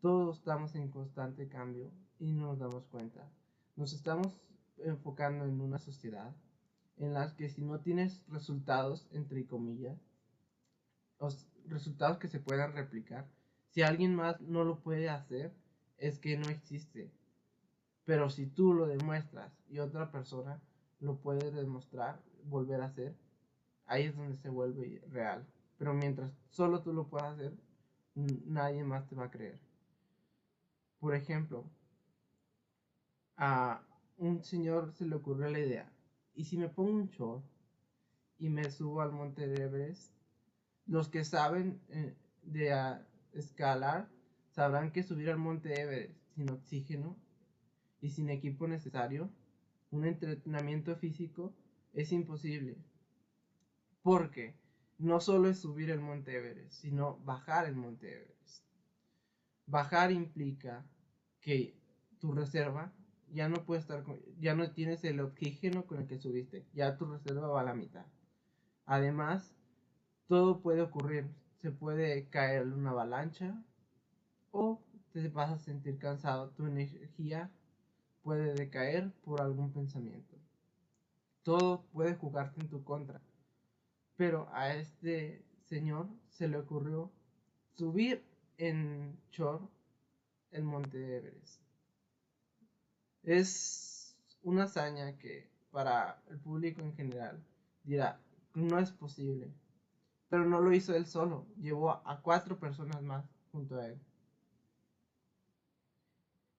Todos 0.00 0.38
estamos 0.38 0.74
en 0.74 0.90
constante 0.90 1.48
cambio 1.48 1.92
y 2.18 2.32
no 2.32 2.46
nos 2.46 2.58
damos 2.58 2.84
cuenta. 2.86 3.30
Nos 3.76 3.92
estamos 3.92 4.40
enfocando 4.78 5.44
en 5.44 5.60
una 5.60 5.78
sociedad 5.78 6.34
en 6.96 7.14
la 7.14 7.34
que 7.36 7.48
si 7.48 7.62
no 7.62 7.80
tienes 7.80 8.22
resultados, 8.28 9.08
entre 9.12 9.46
comillas, 9.46 9.98
resultados 11.66 12.18
que 12.18 12.28
se 12.28 12.40
puedan 12.40 12.72
replicar, 12.72 13.26
si 13.70 13.82
alguien 13.82 14.14
más 14.14 14.40
no 14.40 14.64
lo 14.64 14.80
puede 14.80 15.08
hacer, 15.08 15.52
es 15.98 16.18
que 16.18 16.36
no 16.36 16.48
existe. 16.48 17.10
Pero 18.04 18.30
si 18.30 18.46
tú 18.46 18.74
lo 18.74 18.86
demuestras 18.86 19.52
y 19.68 19.78
otra 19.78 20.10
persona 20.10 20.60
lo 21.00 21.16
puede 21.16 21.50
demostrar, 21.50 22.20
volver 22.44 22.82
a 22.82 22.86
hacer, 22.86 23.16
ahí 23.86 24.04
es 24.04 24.16
donde 24.16 24.36
se 24.36 24.50
vuelve 24.50 25.02
real. 25.10 25.46
Pero 25.78 25.94
mientras 25.94 26.30
solo 26.50 26.82
tú 26.82 26.92
lo 26.92 27.08
puedas 27.08 27.34
hacer, 27.34 27.52
nadie 28.14 28.84
más 28.84 29.06
te 29.08 29.16
va 29.16 29.24
a 29.24 29.30
creer. 29.30 29.58
Por 31.00 31.14
ejemplo, 31.14 31.64
a 33.36 33.82
un 34.16 34.44
señor 34.44 34.92
se 34.92 35.06
le 35.06 35.16
ocurrió 35.16 35.48
la 35.50 35.58
idea, 35.58 35.92
¿y 36.34 36.44
si 36.44 36.56
me 36.56 36.68
pongo 36.68 36.92
un 36.92 37.08
short 37.08 37.44
y 38.38 38.48
me 38.48 38.70
subo 38.70 39.00
al 39.00 39.12
monte 39.12 39.44
Everest? 39.44 40.12
Los 40.86 41.08
que 41.08 41.24
saben 41.24 41.80
eh, 41.88 42.14
de 42.42 42.98
escalar 43.32 44.08
sabrán 44.50 44.92
que 44.92 45.02
subir 45.02 45.30
al 45.30 45.38
monte 45.38 45.80
Everest 45.80 46.14
sin 46.34 46.50
oxígeno 46.50 47.16
y 48.00 48.10
sin 48.10 48.28
equipo 48.28 48.68
necesario, 48.68 49.30
un 49.90 50.04
entrenamiento 50.04 50.94
físico, 50.96 51.54
es 51.92 52.12
imposible. 52.12 52.76
Porque 54.02 54.54
no 54.98 55.20
solo 55.20 55.48
es 55.48 55.58
subir 55.58 55.90
el 55.90 56.00
monte 56.00 56.36
Everest, 56.36 56.72
sino 56.72 57.18
bajar 57.20 57.66
el 57.66 57.76
monte 57.76 58.12
Everest. 58.14 58.64
Bajar 59.66 60.12
implica 60.12 60.84
que 61.40 61.74
tu 62.18 62.32
reserva 62.32 62.92
ya 63.34 63.48
no 63.48 63.64
puedes 63.64 63.84
estar 63.84 64.04
ya 64.38 64.54
no 64.54 64.70
tienes 64.70 65.02
el 65.04 65.20
oxígeno 65.20 65.84
con 65.86 65.98
el 66.00 66.06
que 66.06 66.18
subiste, 66.18 66.64
ya 66.72 66.96
tu 66.96 67.04
reserva 67.06 67.48
va 67.48 67.60
a 67.62 67.64
la 67.64 67.74
mitad. 67.74 68.06
Además, 68.86 69.54
todo 70.28 70.60
puede 70.60 70.82
ocurrir, 70.82 71.26
se 71.60 71.70
puede 71.72 72.28
caer 72.28 72.66
una 72.66 72.90
avalancha 72.90 73.60
o 74.52 74.80
te 75.12 75.28
vas 75.28 75.50
a 75.50 75.58
sentir 75.58 75.98
cansado, 75.98 76.50
tu 76.50 76.66
energía 76.66 77.50
puede 78.22 78.54
decaer 78.54 79.10
por 79.24 79.40
algún 79.40 79.72
pensamiento. 79.72 80.36
Todo 81.42 81.82
puede 81.92 82.14
jugarte 82.14 82.60
en 82.60 82.68
tu 82.68 82.84
contra. 82.84 83.20
Pero 84.16 84.48
a 84.52 84.74
este 84.74 85.44
señor 85.64 86.08
se 86.30 86.48
le 86.48 86.56
ocurrió 86.56 87.10
subir 87.74 88.24
en 88.58 89.18
Chor 89.30 89.68
el 90.52 90.62
monte 90.62 91.16
Everest. 91.16 91.63
Es 93.24 94.16
una 94.42 94.64
hazaña 94.64 95.16
que 95.18 95.48
para 95.70 96.22
el 96.28 96.38
público 96.38 96.82
en 96.82 96.94
general 96.94 97.42
dirá, 97.82 98.20
no 98.54 98.78
es 98.78 98.92
posible. 98.92 99.50
Pero 100.28 100.44
no 100.44 100.60
lo 100.60 100.72
hizo 100.72 100.94
él 100.94 101.06
solo, 101.06 101.46
llevó 101.60 101.90
a 101.90 102.20
cuatro 102.22 102.58
personas 102.58 103.02
más 103.02 103.24
junto 103.50 103.76
a 103.76 103.86
él. 103.86 103.98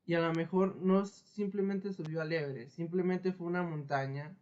Y 0.06 0.14
a 0.14 0.22
lo 0.22 0.34
mejor 0.34 0.76
no 0.78 1.06
simplemente 1.06 1.92
subió 1.94 2.22
al 2.22 2.32
Everest, 2.32 2.76
simplemente 2.76 3.34
fue 3.34 3.48
una 3.48 3.64
montaña 3.64 4.36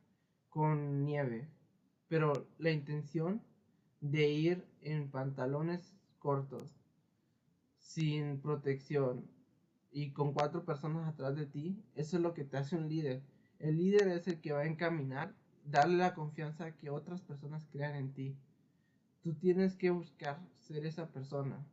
con 0.50 1.06
nieve. 1.06 1.50
Pero 2.08 2.48
la 2.58 2.72
intención 2.72 3.42
de 4.01 4.30
ir 4.30 4.65
en 4.82 5.10
pantalones 5.10 5.94
cortos, 6.20 6.70
sin 7.80 8.39
protección 8.42 9.25
y 9.93 10.12
con 10.12 10.33
cuatro 10.33 10.65
personas 10.65 11.07
atrás 11.07 11.35
de 11.35 11.45
ti, 11.45 11.79
eso 11.95 12.17
es 12.17 12.23
lo 12.23 12.33
que 12.33 12.43
te 12.43 12.57
hace 12.57 12.75
un 12.75 12.89
líder. 12.89 13.21
El 13.59 13.77
líder 13.77 14.07
es 14.07 14.27
el 14.27 14.41
que 14.41 14.51
va 14.51 14.62
a 14.62 14.65
encaminar, 14.65 15.35
darle 15.65 15.97
la 15.97 16.15
confianza 16.15 16.75
que 16.75 16.89
otras 16.89 17.21
personas 17.21 17.67
crean 17.71 17.95
en 17.95 18.13
ti. 18.13 18.35
Tú 19.21 19.35
tienes 19.35 19.75
que 19.75 19.91
buscar 19.91 20.41
ser 20.57 20.85
esa 20.85 21.12
persona. 21.12 21.65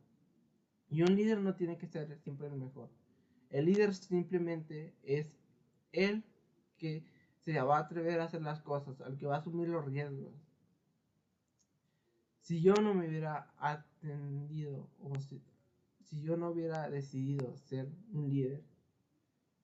Y 0.87 1.01
un 1.01 1.15
líder 1.15 1.39
no 1.39 1.55
tiene 1.55 1.77
que 1.77 1.87
ser 1.87 2.17
siempre 2.19 2.47
el 2.47 2.55
mejor. 2.55 2.89
El 3.49 3.65
líder 3.65 3.93
simplemente 3.95 4.93
es 5.03 5.35
el 5.91 6.23
que 6.77 7.03
se 7.39 7.59
va 7.59 7.77
a 7.77 7.81
atrever 7.81 8.21
a 8.21 8.25
hacer 8.25 8.43
las 8.43 8.61
cosas, 8.61 9.01
al 9.01 9.17
que 9.17 9.25
va 9.25 9.35
a 9.35 9.39
asumir 9.39 9.67
los 9.67 9.83
riesgos. 9.83 10.33
Si 12.41 12.61
yo 12.61 12.73
no 12.75 12.93
me 12.93 13.07
hubiera 13.07 13.51
atendido 13.57 14.89
o 14.99 15.09
yo 16.11 16.37
no 16.37 16.49
hubiera 16.49 16.89
decidido 16.89 17.57
ser 17.57 17.89
un 18.11 18.29
líder, 18.29 18.63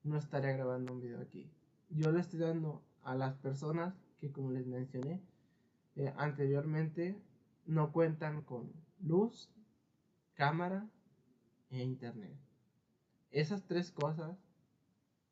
no 0.04 0.18
estaría 0.18 0.54
grabando 0.54 0.94
un 0.94 1.02
video 1.02 1.22
aquí. 1.22 1.52
Yo 1.90 2.12
le 2.12 2.22
estoy 2.22 2.40
dando 2.40 2.84
a 3.04 3.16
las 3.16 3.36
personas 3.36 3.94
que, 4.20 4.32
como 4.32 4.52
les 4.52 4.66
mencioné 4.66 5.22
eh, 5.96 6.14
anteriormente, 6.18 7.22
no 7.66 7.92
cuentan 7.92 8.42
con 8.44 8.72
luz, 9.00 9.52
cámara 10.34 10.90
e 11.70 11.84
internet. 11.84 12.38
Esas 13.32 13.66
tres 13.66 13.92
cosas 13.92 14.38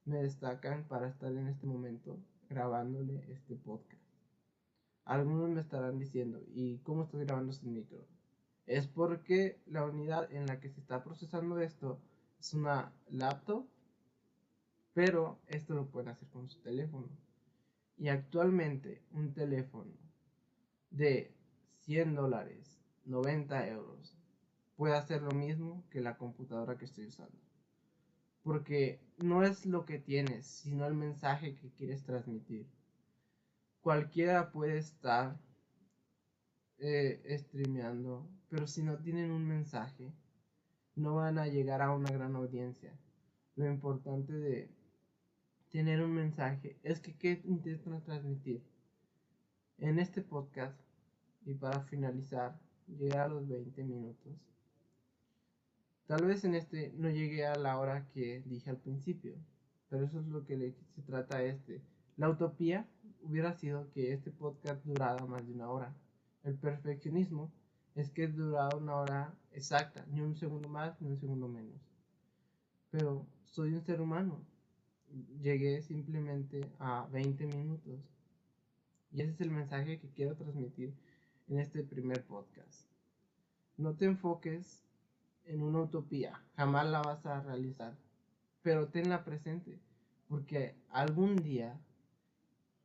me 0.03 0.21
destacan 0.21 0.87
para 0.87 1.07
estar 1.07 1.31
en 1.31 1.47
este 1.47 1.65
momento 1.65 2.19
grabándole 2.49 3.31
este 3.31 3.55
podcast. 3.55 4.03
Algunos 5.05 5.49
me 5.49 5.61
estarán 5.61 5.97
diciendo, 5.97 6.41
¿y 6.47 6.79
cómo 6.79 7.03
estás 7.03 7.21
grabando 7.21 7.53
sin 7.53 7.73
micro? 7.73 8.05
Es 8.65 8.87
porque 8.87 9.59
la 9.67 9.85
unidad 9.85 10.31
en 10.31 10.47
la 10.47 10.59
que 10.59 10.69
se 10.69 10.79
está 10.79 11.03
procesando 11.03 11.59
esto 11.59 11.99
es 12.39 12.53
una 12.53 12.91
laptop, 13.09 13.67
pero 14.93 15.39
esto 15.47 15.75
lo 15.75 15.87
pueden 15.87 16.09
hacer 16.09 16.27
con 16.29 16.49
su 16.49 16.59
teléfono. 16.61 17.09
Y 17.97 18.09
actualmente 18.09 19.03
un 19.11 19.33
teléfono 19.33 19.93
de 20.89 21.33
100 21.81 22.15
dólares, 22.15 22.79
90 23.05 23.67
euros, 23.69 24.17
puede 24.75 24.95
hacer 24.95 25.21
lo 25.21 25.31
mismo 25.31 25.83
que 25.89 26.01
la 26.01 26.17
computadora 26.17 26.77
que 26.77 26.85
estoy 26.85 27.05
usando. 27.07 27.37
Porque 28.43 28.99
no 29.17 29.43
es 29.43 29.65
lo 29.65 29.85
que 29.85 29.99
tienes, 29.99 30.45
sino 30.45 30.85
el 30.85 30.93
mensaje 30.93 31.55
que 31.55 31.71
quieres 31.71 32.03
transmitir. 32.03 32.67
Cualquiera 33.81 34.51
puede 34.51 34.77
estar 34.77 35.39
eh, 36.77 37.37
streameando, 37.39 38.27
pero 38.55 38.67
si 38.67 38.83
no 38.83 38.97
tienen 38.99 39.31
un 39.31 39.45
mensaje, 39.45 40.13
no 40.95 41.15
van 41.15 41.37
a 41.39 41.47
llegar 41.47 41.81
a 41.81 41.91
una 41.91 42.09
gran 42.09 42.37
audiencia. 42.37 42.97
Lo 43.57 43.65
importante 43.65 44.31
de 44.31 44.69
tener 45.71 46.01
un 46.01 46.13
mensaje 46.13 46.79
es 46.81 47.01
que 47.01 47.17
qué 47.17 47.41
intentan 47.43 48.01
transmitir. 48.05 48.63
En 49.77 49.99
este 49.99 50.21
podcast, 50.21 50.79
y 51.45 51.55
para 51.55 51.81
finalizar, 51.81 52.57
llegar 52.87 53.25
a 53.25 53.27
los 53.27 53.45
20 53.45 53.83
minutos 53.83 54.33
Tal 56.07 56.25
vez 56.25 56.45
en 56.45 56.55
este 56.55 56.93
no 56.95 57.09
llegué 57.09 57.45
a 57.45 57.57
la 57.57 57.77
hora 57.77 58.07
que 58.13 58.41
dije 58.45 58.69
al 58.69 58.77
principio, 58.77 59.35
pero 59.89 60.05
eso 60.05 60.21
es 60.21 60.27
lo 60.27 60.45
que 60.45 60.73
se 60.95 61.01
trata 61.01 61.43
este. 61.43 61.81
La 62.15 62.29
utopía 62.29 62.87
hubiera 63.21 63.51
sido 63.51 63.91
que 63.91 64.13
este 64.13 64.31
podcast 64.31 64.81
durara 64.85 65.25
más 65.25 65.45
de 65.45 65.51
una 65.51 65.69
hora. 65.69 65.93
El 66.45 66.55
perfeccionismo 66.55 67.51
es 67.95 68.11
que 68.11 68.27
durara 68.27 68.77
una 68.77 68.95
hora 68.95 69.33
exacta, 69.53 70.05
ni 70.11 70.21
un 70.21 70.35
segundo 70.35 70.67
más 70.67 71.01
ni 71.01 71.09
un 71.09 71.17
segundo 71.17 71.47
menos. 71.47 71.81
Pero 72.91 73.25
soy 73.45 73.73
un 73.73 73.83
ser 73.83 74.01
humano. 74.01 74.41
Llegué 75.41 75.81
simplemente 75.81 76.69
a 76.79 77.07
20 77.11 77.47
minutos. 77.47 77.99
Y 79.11 79.21
ese 79.21 79.31
es 79.31 79.41
el 79.41 79.51
mensaje 79.51 79.97
que 79.99 80.09
quiero 80.09 80.35
transmitir 80.35 80.93
en 81.47 81.59
este 81.59 81.83
primer 81.83 82.25
podcast. 82.25 82.89
No 83.77 83.95
te 83.95 84.05
enfoques 84.05 84.83
en 85.45 85.61
una 85.61 85.81
utopía, 85.81 86.41
jamás 86.55 86.87
la 86.87 87.01
vas 87.01 87.25
a 87.25 87.41
realizar, 87.41 87.95
pero 88.61 88.87
tenla 88.87 89.23
presente, 89.23 89.79
porque 90.27 90.75
algún 90.89 91.35
día, 91.35 91.79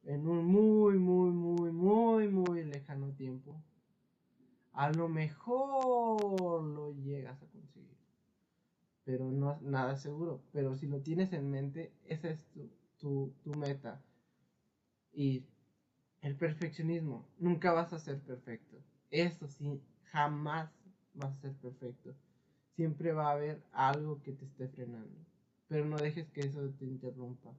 en 0.04 0.28
un 0.28 0.44
muy, 0.44 0.98
muy, 0.98 1.30
muy, 1.30 1.72
muy, 1.72 2.28
muy 2.28 2.64
lejano 2.64 3.12
tiempo, 3.12 3.60
a 4.72 4.90
lo 4.92 5.08
mejor 5.08 6.64
lo 6.64 6.92
llegas 7.02 7.42
a 7.42 7.46
conseguir, 7.46 7.96
pero 9.04 9.30
no 9.30 9.52
es 9.52 9.62
nada 9.62 9.96
seguro, 9.96 10.42
pero 10.52 10.74
si 10.74 10.86
lo 10.86 11.00
tienes 11.00 11.32
en 11.32 11.50
mente, 11.50 11.92
esa 12.04 12.28
es 12.28 12.46
tu, 12.98 13.32
tu 13.42 13.54
meta. 13.54 14.00
Y 15.12 15.44
el 16.22 16.36
perfeccionismo, 16.36 17.26
nunca 17.38 17.72
vas 17.72 17.92
a 17.92 17.98
ser 17.98 18.20
perfecto. 18.20 18.76
Eso 19.10 19.48
sí, 19.48 19.82
jamás 20.04 20.70
vas 21.14 21.32
a 21.32 21.40
ser 21.40 21.54
perfecto 21.54 22.14
siempre 22.80 23.12
va 23.12 23.28
a 23.28 23.32
haber 23.32 23.62
algo 23.72 24.22
que 24.22 24.32
te 24.32 24.46
esté 24.46 24.66
frenando. 24.68 25.18
Pero 25.68 25.84
no 25.84 25.98
dejes 25.98 26.30
que 26.30 26.40
eso 26.40 26.66
te 26.78 26.86
interrumpa. 26.86 27.52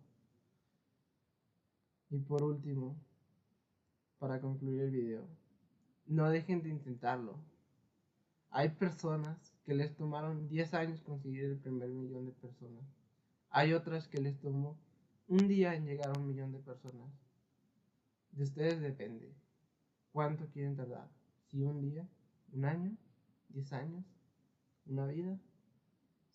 Y 2.10 2.18
por 2.18 2.42
último, 2.42 2.96
para 4.18 4.42
concluir 4.42 4.82
el 4.82 4.90
video, 4.90 5.28
no 6.12 6.30
dejen 6.30 6.62
de 6.62 6.68
intentarlo. 6.68 7.40
Hay 8.50 8.68
personas 8.68 9.56
que 9.64 9.74
les 9.74 9.96
tomaron 9.96 10.50
10 10.50 10.74
años 10.74 11.02
conseguir 11.04 11.46
el 11.46 11.58
primer 11.58 11.88
millón 11.88 12.26
de 12.26 12.34
personas. 12.34 12.84
Hay 13.50 13.72
otras 13.72 14.10
que 14.10 14.20
les 14.20 14.38
tomó 14.38 14.78
un 15.30 15.48
día 15.48 15.74
en 15.74 15.86
llegar 15.86 16.10
a 16.10 16.20
un 16.20 16.28
millón 16.28 16.52
de 16.52 16.60
personas. 16.60 17.10
De 18.34 18.44
ustedes 18.44 18.82
depende. 18.82 19.34
¿Cuánto 20.12 20.48
quieren 20.48 20.76
tardar? 20.76 21.10
¿Si 21.48 21.64
un 21.64 21.80
día? 21.82 22.06
¿Un 22.52 22.66
año? 22.66 22.98
¿10 23.54 23.72
años? 23.72 24.06
una 24.88 25.08
vida. 25.08 25.40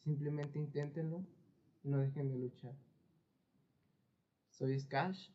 Simplemente 0.05 0.59
inténtenlo 0.59 1.23
y 1.85 1.91
no 1.91 1.99
dejen 1.99 2.31
de 2.31 2.39
luchar. 2.39 2.75
Soy 4.49 4.81
Skash 4.81 5.29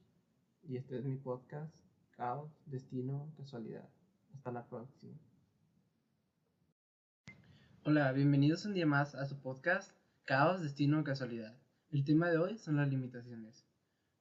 y 0.64 0.78
este 0.78 0.98
es 0.98 1.06
mi 1.06 1.18
podcast 1.18 1.76
Caos, 2.16 2.52
Destino, 2.66 3.32
Casualidad. 3.38 3.88
Hasta 4.34 4.52
la 4.52 4.68
próxima. 4.68 5.14
Hola, 7.84 8.12
bienvenidos 8.12 8.66
un 8.66 8.74
día 8.74 8.86
más 8.86 9.16
a 9.16 9.26
su 9.26 9.40
podcast 9.42 9.92
Caos, 10.26 10.62
Destino, 10.62 11.04
Casualidad. 11.04 11.58
El 11.90 12.04
tema 12.04 12.30
de 12.30 12.38
hoy 12.38 12.58
son 12.58 12.78
las 12.78 12.90
limitaciones. 12.90 13.66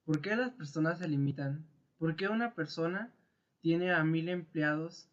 ¿Por 0.05 0.21
qué 0.21 0.37
las 0.37 0.53
personas 0.53 0.99
se 0.99 1.09
limitan? 1.09 1.67
¿Por 1.99 2.17
qué 2.17 2.29
una 2.29 2.55
persona 2.55 3.13
tiene 3.61 3.93
a 3.93 4.03
mil 4.05 4.29
empleados? 4.29 5.09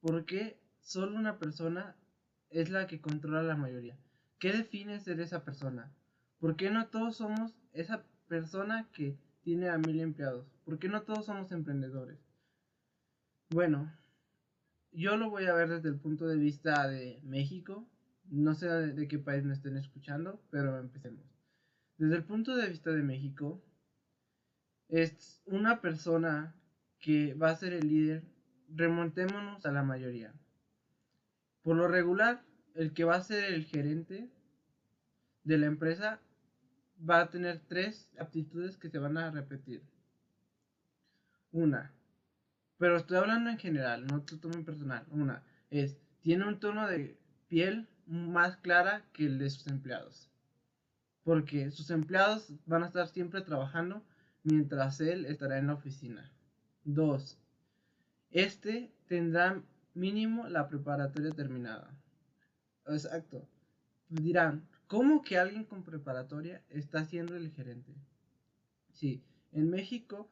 ¿Por 0.00 0.24
qué 0.24 0.60
solo 0.80 1.16
una 1.16 1.38
persona 1.38 1.96
es 2.52 2.70
la 2.70 2.86
que 2.86 3.00
controla 3.00 3.42
la 3.42 3.56
mayoría. 3.56 3.96
¿Qué 4.38 4.52
define 4.52 5.00
ser 5.00 5.20
esa 5.20 5.44
persona? 5.44 5.92
¿Por 6.38 6.56
qué 6.56 6.70
no 6.70 6.88
todos 6.88 7.16
somos 7.16 7.54
esa 7.72 8.04
persona 8.28 8.88
que 8.92 9.16
tiene 9.42 9.68
a 9.68 9.78
mil 9.78 10.00
empleados? 10.00 10.46
¿Por 10.64 10.78
qué 10.78 10.88
no 10.88 11.02
todos 11.02 11.26
somos 11.26 11.50
emprendedores? 11.52 12.18
Bueno, 13.50 13.92
yo 14.92 15.16
lo 15.16 15.30
voy 15.30 15.46
a 15.46 15.54
ver 15.54 15.68
desde 15.68 15.88
el 15.88 15.96
punto 15.96 16.26
de 16.26 16.36
vista 16.36 16.88
de 16.88 17.20
México. 17.22 17.88
No 18.30 18.54
sé 18.54 18.68
de 18.68 19.08
qué 19.08 19.18
país 19.18 19.44
me 19.44 19.54
estén 19.54 19.76
escuchando, 19.76 20.40
pero 20.50 20.78
empecemos. 20.78 21.24
Desde 21.98 22.16
el 22.16 22.24
punto 22.24 22.56
de 22.56 22.68
vista 22.68 22.90
de 22.90 23.02
México, 23.02 23.62
es 24.88 25.42
una 25.46 25.80
persona 25.80 26.54
que 26.98 27.34
va 27.34 27.50
a 27.50 27.56
ser 27.56 27.72
el 27.72 27.88
líder. 27.88 28.22
Remontémonos 28.74 29.66
a 29.66 29.72
la 29.72 29.82
mayoría. 29.82 30.32
Por 31.62 31.76
lo 31.76 31.88
regular, 31.88 32.42
el 32.74 32.92
que 32.94 33.04
va 33.04 33.16
a 33.16 33.22
ser 33.22 33.52
el 33.52 33.64
gerente 33.64 34.30
de 35.44 35.58
la 35.58 35.66
empresa 35.66 36.20
va 37.08 37.20
a 37.20 37.30
tener 37.30 37.60
tres 37.68 38.10
aptitudes 38.18 38.78
que 38.78 38.88
se 38.88 38.98
van 38.98 39.18
a 39.18 39.30
repetir. 39.30 39.82
Una, 41.50 41.92
pero 42.82 42.96
estoy 42.96 43.18
hablando 43.18 43.48
en 43.48 43.58
general, 43.58 44.08
no 44.08 44.22
te 44.22 44.36
tomo 44.36 44.54
en 44.54 44.64
personal. 44.64 45.06
Una 45.12 45.44
es, 45.70 46.00
tiene 46.20 46.48
un 46.48 46.58
tono 46.58 46.88
de 46.88 47.16
piel 47.46 47.88
más 48.06 48.56
clara 48.56 49.04
que 49.12 49.24
el 49.24 49.38
de 49.38 49.50
sus 49.50 49.68
empleados. 49.68 50.28
Porque 51.22 51.70
sus 51.70 51.90
empleados 51.90 52.52
van 52.66 52.82
a 52.82 52.86
estar 52.86 53.06
siempre 53.06 53.40
trabajando 53.42 54.04
mientras 54.42 55.00
él 55.00 55.26
estará 55.26 55.58
en 55.58 55.68
la 55.68 55.74
oficina. 55.74 56.32
Dos, 56.82 57.38
este 58.32 58.92
tendrá 59.06 59.62
mínimo 59.94 60.48
la 60.48 60.66
preparatoria 60.66 61.30
terminada. 61.30 61.96
Exacto. 62.88 63.48
Dirán, 64.08 64.66
¿cómo 64.88 65.22
que 65.22 65.38
alguien 65.38 65.62
con 65.62 65.84
preparatoria 65.84 66.64
está 66.68 67.04
siendo 67.04 67.36
el 67.36 67.52
gerente? 67.52 67.94
Sí, 68.90 69.22
en 69.52 69.70
México 69.70 70.28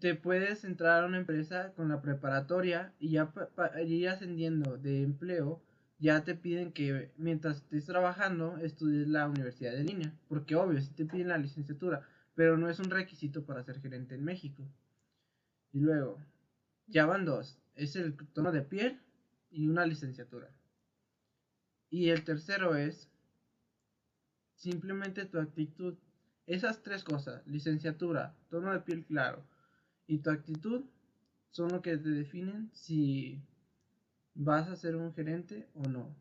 te 0.00 0.14
puedes 0.14 0.64
entrar 0.64 1.02
a 1.02 1.06
una 1.06 1.18
empresa 1.18 1.72
con 1.74 1.88
la 1.88 2.00
preparatoria 2.00 2.94
y 2.98 3.10
ya 3.10 3.32
para 3.32 3.82
ir 3.82 4.08
ascendiendo 4.08 4.78
de 4.78 5.02
empleo, 5.02 5.62
ya 5.98 6.24
te 6.24 6.34
piden 6.34 6.72
que 6.72 7.12
mientras 7.16 7.58
estés 7.58 7.86
trabajando 7.86 8.56
estudies 8.58 9.06
la 9.08 9.28
universidad 9.28 9.72
de 9.72 9.84
línea. 9.84 10.12
Porque 10.28 10.56
obvio, 10.56 10.80
si 10.80 10.90
te 10.92 11.04
piden 11.04 11.28
la 11.28 11.38
licenciatura, 11.38 12.06
pero 12.34 12.56
no 12.56 12.68
es 12.68 12.78
un 12.78 12.90
requisito 12.90 13.44
para 13.44 13.62
ser 13.62 13.80
gerente 13.80 14.14
en 14.14 14.24
México. 14.24 14.66
Y 15.72 15.80
luego, 15.80 16.18
ya 16.86 17.06
van 17.06 17.24
dos. 17.24 17.58
Es 17.74 17.96
el 17.96 18.16
tono 18.32 18.52
de 18.52 18.62
piel 18.62 19.00
y 19.50 19.68
una 19.68 19.86
licenciatura. 19.86 20.50
Y 21.90 22.08
el 22.08 22.24
tercero 22.24 22.74
es 22.74 23.08
simplemente 24.54 25.26
tu 25.26 25.38
actitud. 25.38 25.96
Esas 26.46 26.82
tres 26.82 27.04
cosas, 27.04 27.46
licenciatura, 27.46 28.34
tono 28.50 28.72
de 28.72 28.80
piel 28.80 29.04
claro 29.04 29.44
y 30.06 30.18
tu 30.18 30.30
actitud, 30.30 30.84
son 31.50 31.70
lo 31.70 31.82
que 31.82 31.96
te 31.96 32.08
definen 32.08 32.70
si 32.72 33.40
vas 34.34 34.68
a 34.68 34.76
ser 34.76 34.96
un 34.96 35.12
gerente 35.14 35.68
o 35.74 35.88
no. 35.88 36.14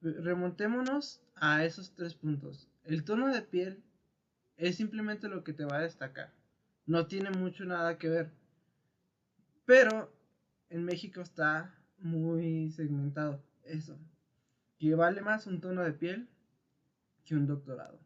Remontémonos 0.00 1.20
a 1.34 1.64
esos 1.64 1.94
tres 1.94 2.14
puntos. 2.14 2.68
El 2.84 3.04
tono 3.04 3.28
de 3.28 3.42
piel 3.42 3.82
es 4.56 4.76
simplemente 4.76 5.28
lo 5.28 5.44
que 5.44 5.52
te 5.52 5.64
va 5.64 5.78
a 5.78 5.82
destacar. 5.82 6.32
No 6.86 7.06
tiene 7.06 7.30
mucho 7.30 7.64
nada 7.64 7.98
que 7.98 8.08
ver. 8.08 8.30
Pero 9.66 10.12
en 10.70 10.84
México 10.84 11.20
está 11.20 11.74
muy 11.98 12.70
segmentado 12.70 13.42
eso. 13.64 13.98
Que 14.78 14.94
vale 14.94 15.20
más 15.20 15.46
un 15.46 15.60
tono 15.60 15.82
de 15.82 15.92
piel 15.92 16.28
que 17.24 17.34
un 17.34 17.46
doctorado. 17.46 17.98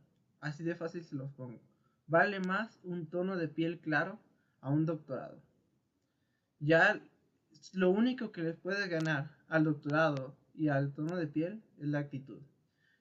Así 0.43 0.63
de 0.65 0.75
fácil 0.75 1.03
se 1.03 1.17
los 1.17 1.31
pongo. 1.33 1.59
Vale 2.07 2.41
más 2.41 2.79
un 2.83 3.07
tono 3.07 3.39
de 3.39 3.49
piel 3.49 3.79
claro 3.79 4.19
a 4.61 4.69
un 4.69 4.85
doctorado. 4.85 5.41
Ya 6.59 7.01
lo 7.73 7.89
único 7.89 8.31
que 8.33 8.43
les 8.43 8.57
puede 8.57 8.89
ganar 8.89 9.35
al 9.49 9.65
doctorado 9.65 10.37
y 10.53 10.69
al 10.69 10.93
tono 10.93 11.17
de 11.17 11.27
piel 11.27 11.63
es 11.79 11.89
la 11.89 12.01
actitud. 12.01 12.43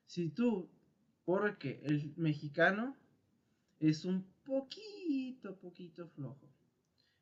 Si 0.06 0.30
tú, 0.30 0.70
porque 1.26 1.82
el 1.84 2.14
mexicano 2.16 2.96
es 3.80 4.06
un 4.06 4.24
poquito, 4.46 5.58
poquito 5.58 6.08
flojo. 6.08 6.48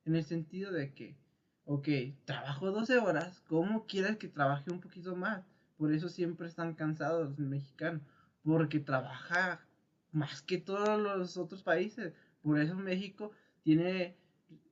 En 0.06 0.16
el 0.16 0.24
sentido 0.26 0.72
de 0.72 0.94
que 0.94 1.18
ok, 1.64 1.88
trabajo 2.26 2.72
12 2.72 2.98
horas, 2.98 3.42
¿cómo 3.48 3.86
quieres 3.86 4.18
que 4.18 4.28
trabaje 4.28 4.70
un 4.70 4.82
poquito 4.82 5.16
más? 5.16 5.46
Por 5.78 5.94
eso 5.94 6.10
siempre 6.10 6.48
están 6.48 6.74
cansados 6.74 7.30
los 7.30 7.48
mexicanos, 7.48 8.02
porque 8.44 8.80
trabaja 8.80 9.62
más 10.12 10.41
que 10.41 10.58
todos 10.58 11.00
los 11.00 11.38
otros 11.38 11.63
países. 11.63 12.13
Por 12.41 12.60
eso 12.60 12.76
México 12.76 13.32
tiene 13.63 14.15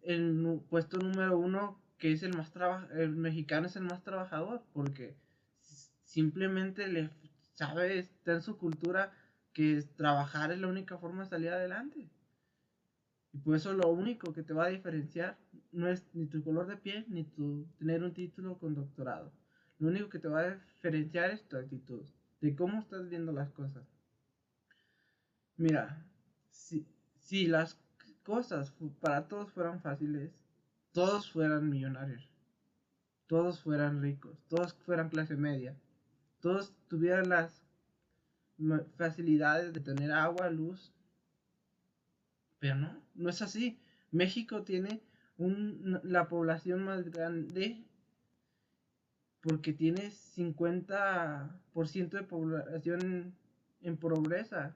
el 0.03 0.61
puesto 0.69 0.97
número 0.97 1.37
uno, 1.37 1.79
que 1.97 2.11
es 2.11 2.23
el 2.23 2.35
más 2.35 2.51
el 2.95 3.15
mexicano 3.15 3.67
es 3.67 3.75
el 3.75 3.83
más 3.83 4.03
trabajador, 4.03 4.63
porque 4.73 5.15
simplemente 6.03 6.87
le 6.87 7.09
sabe, 7.53 7.99
está 7.99 8.33
en 8.33 8.41
su 8.41 8.57
cultura 8.57 9.11
que 9.53 9.83
trabajar 9.95 10.51
es 10.51 10.59
la 10.59 10.67
única 10.67 10.97
forma 10.97 11.23
de 11.23 11.29
salir 11.29 11.49
adelante. 11.49 12.09
Y 13.33 13.39
por 13.39 13.55
eso 13.55 13.73
lo 13.73 13.89
único 13.89 14.33
que 14.33 14.43
te 14.43 14.53
va 14.53 14.65
a 14.65 14.69
diferenciar 14.69 15.37
no 15.71 15.87
es 15.87 16.05
ni 16.13 16.27
tu 16.27 16.43
color 16.43 16.67
de 16.67 16.77
piel 16.77 17.05
ni 17.09 17.23
tu 17.23 17.67
tener 17.77 18.03
un 18.03 18.13
título 18.13 18.57
con 18.57 18.75
doctorado. 18.75 19.31
Lo 19.79 19.89
único 19.89 20.09
que 20.09 20.19
te 20.19 20.27
va 20.27 20.41
a 20.41 20.55
diferenciar 20.55 21.31
es 21.31 21.47
tu 21.47 21.57
actitud, 21.57 22.03
de 22.41 22.55
cómo 22.55 22.79
estás 22.79 23.09
viendo 23.09 23.31
las 23.31 23.51
cosas. 23.51 23.83
Mira, 25.57 26.05
si, 26.51 26.85
las 27.47 27.79
cosas 28.23 28.71
para 28.99 29.27
todos 29.27 29.51
fueran 29.51 29.81
fáciles, 29.81 30.31
todos 30.91 31.31
fueran 31.31 31.67
millonarios, 31.67 32.29
todos 33.25 33.59
fueran 33.61 33.99
ricos, 34.01 34.37
todos 34.49 34.75
fueran 34.85 35.09
clase 35.09 35.35
media, 35.35 35.75
todos 36.41 36.75
tuvieran 36.87 37.29
las 37.29 37.63
facilidades 38.97 39.73
de 39.73 39.79
tener 39.79 40.11
agua, 40.11 40.51
luz, 40.51 40.93
pero 42.59 42.75
no, 42.75 43.01
no 43.15 43.29
es 43.29 43.41
así. 43.41 43.79
México 44.11 44.61
tiene 44.63 45.01
la 45.37 46.27
población 46.27 46.83
más 46.83 47.09
grande 47.09 47.83
porque 49.41 49.73
tiene 49.73 50.11
50% 50.11 52.09
de 52.09 52.23
población 52.23 53.35
en 53.81 53.97
pobreza 53.97 54.75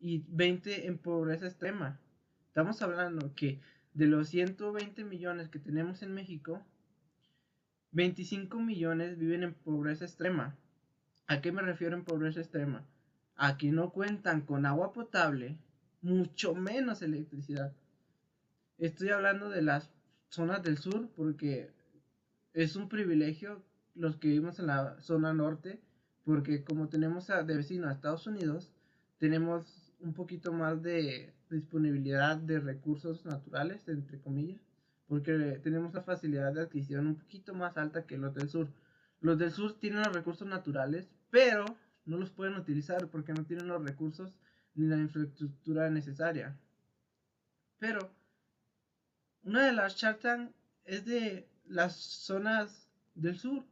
y 0.00 0.24
20 0.28 0.86
en 0.86 0.98
pobreza 0.98 1.46
extrema. 1.46 1.98
Estamos 2.48 2.82
hablando 2.82 3.34
que 3.34 3.60
de 3.94 4.06
los 4.06 4.28
120 4.28 5.04
millones 5.04 5.48
que 5.48 5.58
tenemos 5.58 6.02
en 6.02 6.14
México, 6.14 6.62
25 7.92 8.60
millones 8.60 9.18
viven 9.18 9.42
en 9.42 9.54
pobreza 9.54 10.04
extrema. 10.04 10.56
¿A 11.26 11.40
qué 11.40 11.52
me 11.52 11.62
refiero 11.62 11.96
en 11.96 12.04
pobreza 12.04 12.40
extrema? 12.40 12.86
A 13.36 13.56
que 13.56 13.70
no 13.70 13.90
cuentan 13.90 14.42
con 14.42 14.66
agua 14.66 14.92
potable, 14.92 15.58
mucho 16.00 16.54
menos 16.54 17.02
electricidad. 17.02 17.72
Estoy 18.78 19.10
hablando 19.10 19.48
de 19.50 19.62
las 19.62 19.90
zonas 20.28 20.62
del 20.62 20.78
sur 20.78 21.08
porque 21.16 21.70
es 22.52 22.76
un 22.76 22.88
privilegio 22.88 23.62
los 23.94 24.16
que 24.16 24.28
vivimos 24.28 24.58
en 24.58 24.68
la 24.68 25.00
zona 25.00 25.32
norte 25.32 25.80
porque 26.24 26.62
como 26.62 26.88
tenemos 26.88 27.30
a, 27.30 27.42
de 27.42 27.56
vecino 27.56 27.88
a 27.88 27.92
Estados 27.92 28.26
Unidos, 28.26 28.70
tenemos 29.18 29.87
un 30.00 30.14
poquito 30.14 30.52
más 30.52 30.82
de 30.82 31.32
disponibilidad 31.50 32.36
de 32.36 32.60
recursos 32.60 33.24
naturales, 33.24 33.88
entre 33.88 34.20
comillas, 34.20 34.60
porque 35.06 35.60
tenemos 35.62 35.94
la 35.94 36.02
facilidad 36.02 36.52
de 36.52 36.62
adquisición 36.62 37.06
un 37.06 37.16
poquito 37.16 37.54
más 37.54 37.76
alta 37.76 38.06
que 38.06 38.18
los 38.18 38.34
del 38.34 38.48
sur. 38.48 38.68
Los 39.20 39.38
del 39.38 39.50
sur 39.50 39.78
tienen 39.78 40.02
los 40.02 40.14
recursos 40.14 40.46
naturales, 40.46 41.08
pero 41.30 41.64
no 42.04 42.16
los 42.16 42.30
pueden 42.30 42.56
utilizar 42.56 43.08
porque 43.08 43.32
no 43.32 43.44
tienen 43.44 43.68
los 43.68 43.82
recursos 43.82 44.32
ni 44.74 44.86
la 44.86 44.96
infraestructura 44.96 45.90
necesaria. 45.90 46.56
Pero 47.78 48.10
una 49.42 49.66
de 49.66 49.72
las 49.72 49.96
Shark 49.96 50.52
es 50.84 51.04
de 51.04 51.48
las 51.66 51.96
zonas 51.96 52.88
del 53.14 53.38
sur. 53.38 53.64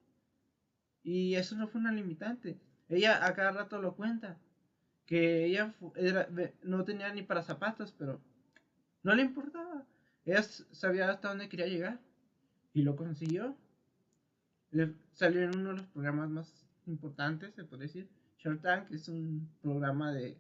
Y 1.03 1.35
eso 1.35 1.57
no 1.57 1.69
fue 1.69 1.81
una 1.81 1.93
limitante. 1.93 2.59
Ella 2.89 3.25
a 3.25 3.35
cada 3.35 3.53
rato 3.53 3.81
lo 3.81 3.95
cuenta. 3.95 4.39
Que 5.07 5.47
ella 5.47 5.75
no 6.62 6.85
tenía 6.85 7.12
ni 7.12 7.23
para 7.23 7.42
zapatos, 7.42 7.95
pero 7.97 8.21
no 9.03 9.14
le 9.14 9.23
importaba. 9.23 9.87
Ella 10.25 10.42
sabía 10.42 11.09
hasta 11.09 11.29
dónde 11.29 11.49
quería 11.49 11.66
llegar. 11.66 12.01
Y 12.75 12.83
lo 12.83 12.97
consiguió. 12.97 13.57
salió 15.12 15.42
en 15.42 15.57
uno 15.57 15.71
de 15.71 15.77
los 15.77 15.87
programas 15.87 16.29
más 16.29 16.66
importantes, 16.87 17.55
se 17.55 17.64
puede 17.64 17.85
decir. 17.85 18.09
Shark 18.38 18.61
Tank 18.61 18.90
es 18.90 19.09
un 19.09 19.49
programa 19.62 20.12
de 20.12 20.37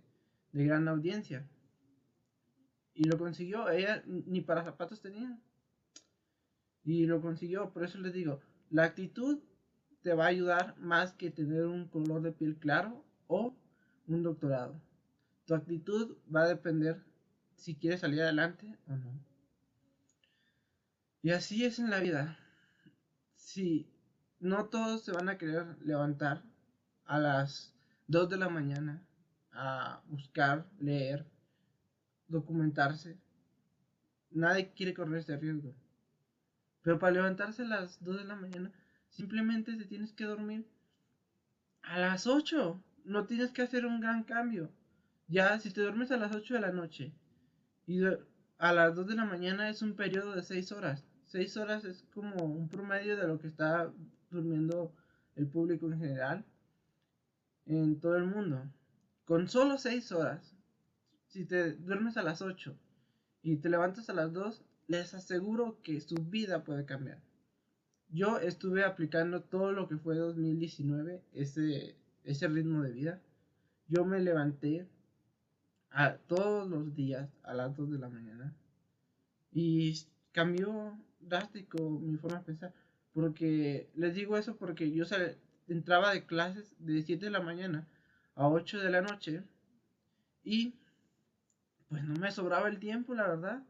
de 0.56 0.64
gran 0.64 0.88
audiencia. 0.88 1.46
Y 2.94 3.04
lo 3.04 3.18
consiguió, 3.18 3.68
ella 3.68 4.02
ni 4.06 4.40
para 4.40 4.64
zapatos 4.64 5.02
tenía. 5.02 5.38
Y 6.82 7.04
lo 7.04 7.20
consiguió, 7.20 7.70
por 7.72 7.84
eso 7.84 7.98
les 7.98 8.14
digo, 8.14 8.40
la 8.70 8.84
actitud 8.84 9.38
te 10.00 10.14
va 10.14 10.24
a 10.24 10.28
ayudar 10.28 10.78
más 10.78 11.12
que 11.12 11.30
tener 11.30 11.66
un 11.66 11.88
color 11.88 12.22
de 12.22 12.32
piel 12.32 12.56
claro 12.56 13.04
o 13.26 13.54
un 14.06 14.22
doctorado. 14.22 14.80
Tu 15.46 15.54
actitud 15.54 16.16
va 16.34 16.42
a 16.42 16.48
depender 16.48 17.04
si 17.54 17.74
quieres 17.74 18.00
salir 18.00 18.22
adelante 18.22 18.76
o 18.88 18.96
no. 18.96 19.12
Y 21.22 21.30
así 21.30 21.64
es 21.64 21.78
en 21.78 21.90
la 21.90 22.00
vida. 22.00 22.38
Si 23.34 23.88
no 24.38 24.66
todos 24.66 25.02
se 25.04 25.12
van 25.12 25.28
a 25.28 25.38
querer 25.38 25.76
levantar 25.82 26.42
a 27.04 27.18
las 27.18 27.74
2 28.08 28.28
de 28.28 28.36
la 28.36 28.48
mañana 28.48 29.02
a 29.52 30.02
buscar, 30.08 30.66
leer, 30.78 31.26
documentarse. 32.28 33.18
Nadie 34.30 34.72
quiere 34.72 34.94
correr 34.94 35.18
ese 35.18 35.36
riesgo. 35.36 35.74
Pero 36.82 36.98
para 36.98 37.14
levantarse 37.14 37.62
a 37.62 37.66
las 37.66 38.02
2 38.04 38.18
de 38.18 38.24
la 38.24 38.36
mañana, 38.36 38.72
simplemente 39.08 39.74
te 39.76 39.86
tienes 39.86 40.12
que 40.12 40.24
dormir 40.24 40.68
a 41.82 41.98
las 41.98 42.26
8. 42.26 42.80
No 43.06 43.24
tienes 43.26 43.52
que 43.52 43.62
hacer 43.62 43.86
un 43.86 44.00
gran 44.00 44.24
cambio. 44.24 44.70
Ya, 45.28 45.58
si 45.58 45.70
te 45.70 45.80
duermes 45.80 46.10
a 46.10 46.16
las 46.16 46.34
8 46.34 46.54
de 46.54 46.60
la 46.60 46.72
noche 46.72 47.12
y 47.86 48.04
a 48.58 48.72
las 48.72 48.94
2 48.94 49.06
de 49.06 49.14
la 49.14 49.24
mañana 49.24 49.68
es 49.70 49.80
un 49.82 49.94
periodo 49.94 50.34
de 50.34 50.42
6 50.42 50.72
horas. 50.72 51.04
6 51.26 51.56
horas 51.56 51.84
es 51.84 52.04
como 52.12 52.44
un 52.44 52.68
promedio 52.68 53.16
de 53.16 53.26
lo 53.26 53.38
que 53.38 53.48
está 53.48 53.92
durmiendo 54.30 54.92
el 55.36 55.46
público 55.46 55.86
en 55.86 55.98
general 55.98 56.44
en 57.66 58.00
todo 58.00 58.16
el 58.16 58.24
mundo. 58.24 58.62
Con 59.24 59.48
solo 59.48 59.78
6 59.78 60.12
horas, 60.12 60.54
si 61.28 61.44
te 61.44 61.72
duermes 61.72 62.16
a 62.16 62.22
las 62.22 62.42
8 62.42 62.76
y 63.42 63.56
te 63.56 63.68
levantas 63.68 64.08
a 64.10 64.14
las 64.14 64.32
2, 64.32 64.64
les 64.88 65.14
aseguro 65.14 65.80
que 65.82 66.00
su 66.00 66.16
vida 66.16 66.64
puede 66.64 66.84
cambiar. 66.84 67.20
Yo 68.08 68.38
estuve 68.38 68.84
aplicando 68.84 69.42
todo 69.42 69.72
lo 69.72 69.88
que 69.88 69.96
fue 69.96 70.16
2019, 70.16 71.22
ese, 71.32 71.96
ese 72.26 72.48
ritmo 72.48 72.82
de 72.82 72.92
vida. 72.92 73.20
Yo 73.88 74.04
me 74.04 74.20
levanté 74.20 74.86
a, 75.90 76.16
todos 76.16 76.68
los 76.68 76.94
días 76.94 77.30
a 77.42 77.54
las 77.54 77.74
2 77.76 77.92
de 77.92 77.98
la 77.98 78.08
mañana 78.08 78.54
y 79.52 79.94
cambió 80.32 80.98
drástico 81.20 81.78
mi 81.88 82.16
forma 82.16 82.38
de 82.38 82.44
pensar. 82.44 82.74
Porque 83.14 83.88
les 83.94 84.14
digo 84.14 84.36
eso 84.36 84.56
porque 84.56 84.92
yo 84.92 85.04
entraba 85.68 86.12
de 86.12 86.26
clases 86.26 86.74
de 86.78 87.02
7 87.02 87.24
de 87.24 87.30
la 87.30 87.40
mañana 87.40 87.86
a 88.34 88.48
8 88.48 88.80
de 88.80 88.90
la 88.90 89.00
noche 89.00 89.42
y 90.44 90.74
pues 91.88 92.04
no 92.04 92.14
me 92.16 92.30
sobraba 92.30 92.68
el 92.68 92.78
tiempo, 92.78 93.14
la 93.14 93.28
verdad. 93.28 93.62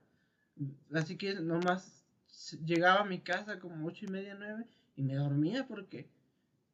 Así 0.93 1.17
que 1.17 1.35
nomás 1.35 2.05
llegaba 2.65 3.03
a 3.03 3.05
mi 3.05 3.21
casa 3.21 3.61
como 3.61 3.87
8 3.87 4.07
y 4.07 4.09
media, 4.09 4.35
9 4.37 4.67
y 4.97 5.03
me 5.03 5.15
dormía 5.15 5.67
porque 5.69 6.09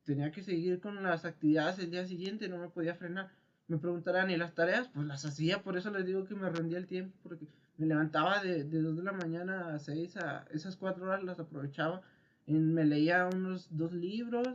tenía 0.05 0.31
que 0.31 0.43
seguir 0.43 0.81
con 0.81 1.03
las 1.03 1.25
actividades 1.25 1.79
el 1.79 1.91
día 1.91 2.07
siguiente, 2.07 2.49
no 2.49 2.59
me 2.59 2.69
podía 2.69 2.95
frenar. 2.95 3.31
Me 3.69 3.79
preguntarán, 3.79 4.31
¿y 4.31 4.37
las 4.37 4.55
tareas? 4.55 4.88
Pues 4.88 5.07
las 5.07 5.25
hacía, 5.25 5.62
por 5.62 5.77
eso 5.77 5.91
les 5.91 6.05
digo 6.07 6.25
que 6.25 6.35
me 6.35 6.51
rendía 6.51 6.79
el 6.79 6.87
tiempo, 6.87 7.17
porque 7.23 7.47
me 7.79 7.87
levantaba 7.87 8.43
de, 8.43 8.65
de 8.65 8.81
2 8.81 8.97
de 8.97 9.03
la 9.03 9.12
mañana 9.12 9.75
a 9.75 9.79
6, 9.79 10.17
a 10.19 10.45
esas 10.51 10.77
4 10.77 11.05
horas 11.05 11.23
las 11.23 11.38
aprovechaba. 11.41 12.03
me 12.47 12.85
leía 12.85 13.27
unos 13.27 13.69
dos 13.71 13.93
libros, 13.93 14.49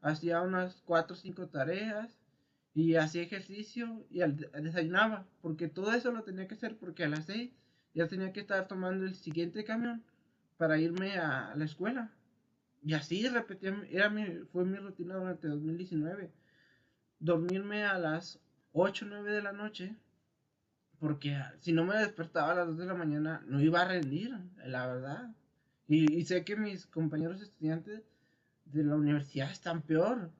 hacía 0.00 0.40
unas 0.40 0.82
4 0.86 1.14
o 1.14 1.16
5 1.16 1.48
tareas 1.48 2.16
y 2.74 2.96
hacía 2.96 3.22
ejercicio 3.22 4.04
y 4.10 4.20
desayunaba, 4.60 5.26
porque 5.42 5.68
todo 5.68 5.92
eso 5.94 6.10
lo 6.12 6.22
tenía 6.22 6.48
que 6.48 6.54
hacer 6.54 6.76
porque 6.76 7.04
a 7.04 7.08
las 7.08 7.26
6 7.26 7.52
ya 7.94 8.08
tenía 8.08 8.32
que 8.32 8.40
estar 8.40 8.66
tomando 8.66 9.04
el 9.04 9.14
siguiente 9.14 9.64
camión 9.64 10.02
para 10.56 10.78
irme 10.78 11.16
a 11.18 11.54
la 11.56 11.64
escuela. 11.64 12.10
Y 12.84 12.94
así 12.94 13.26
repetía, 13.28 13.74
era 13.90 14.10
mi, 14.10 14.24
fue 14.52 14.64
mi 14.64 14.76
rutina 14.76 15.16
durante 15.16 15.48
2019. 15.48 16.30
Dormirme 17.18 17.84
a 17.84 17.98
las 17.98 18.38
8 18.72 19.06
o 19.06 19.08
9 19.08 19.32
de 19.32 19.42
la 19.42 19.52
noche 19.52 19.96
porque 21.04 21.36
si 21.60 21.72
no 21.72 21.84
me 21.84 21.98
despertaba 21.98 22.52
a 22.52 22.54
las 22.54 22.68
2 22.68 22.78
de 22.78 22.86
la 22.86 22.94
mañana, 22.94 23.42
no 23.46 23.60
iba 23.60 23.82
a 23.82 23.88
rendir, 23.88 24.38
la 24.64 24.86
verdad. 24.86 25.34
Y, 25.86 26.24
sé 26.24 26.44
que 26.44 26.56
mis 26.56 26.86
compañeros 26.86 27.42
estudiantes 27.42 28.02
de 28.64 28.84
la 28.84 28.96
universidad 28.96 29.50
están 29.50 29.82
peor. 29.82 30.30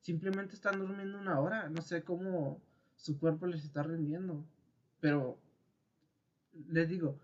Simplemente 0.00 0.54
están 0.54 0.78
durmiendo 0.78 1.18
una 1.18 1.38
hora. 1.40 1.68
No 1.68 1.82
sé 1.82 2.02
cómo 2.04 2.62
su 2.96 3.18
cuerpo 3.18 3.46
les 3.46 3.64
está 3.64 3.82
rendiendo. 3.82 4.42
Pero 5.00 5.38
les 6.68 6.88
digo, 6.88 7.18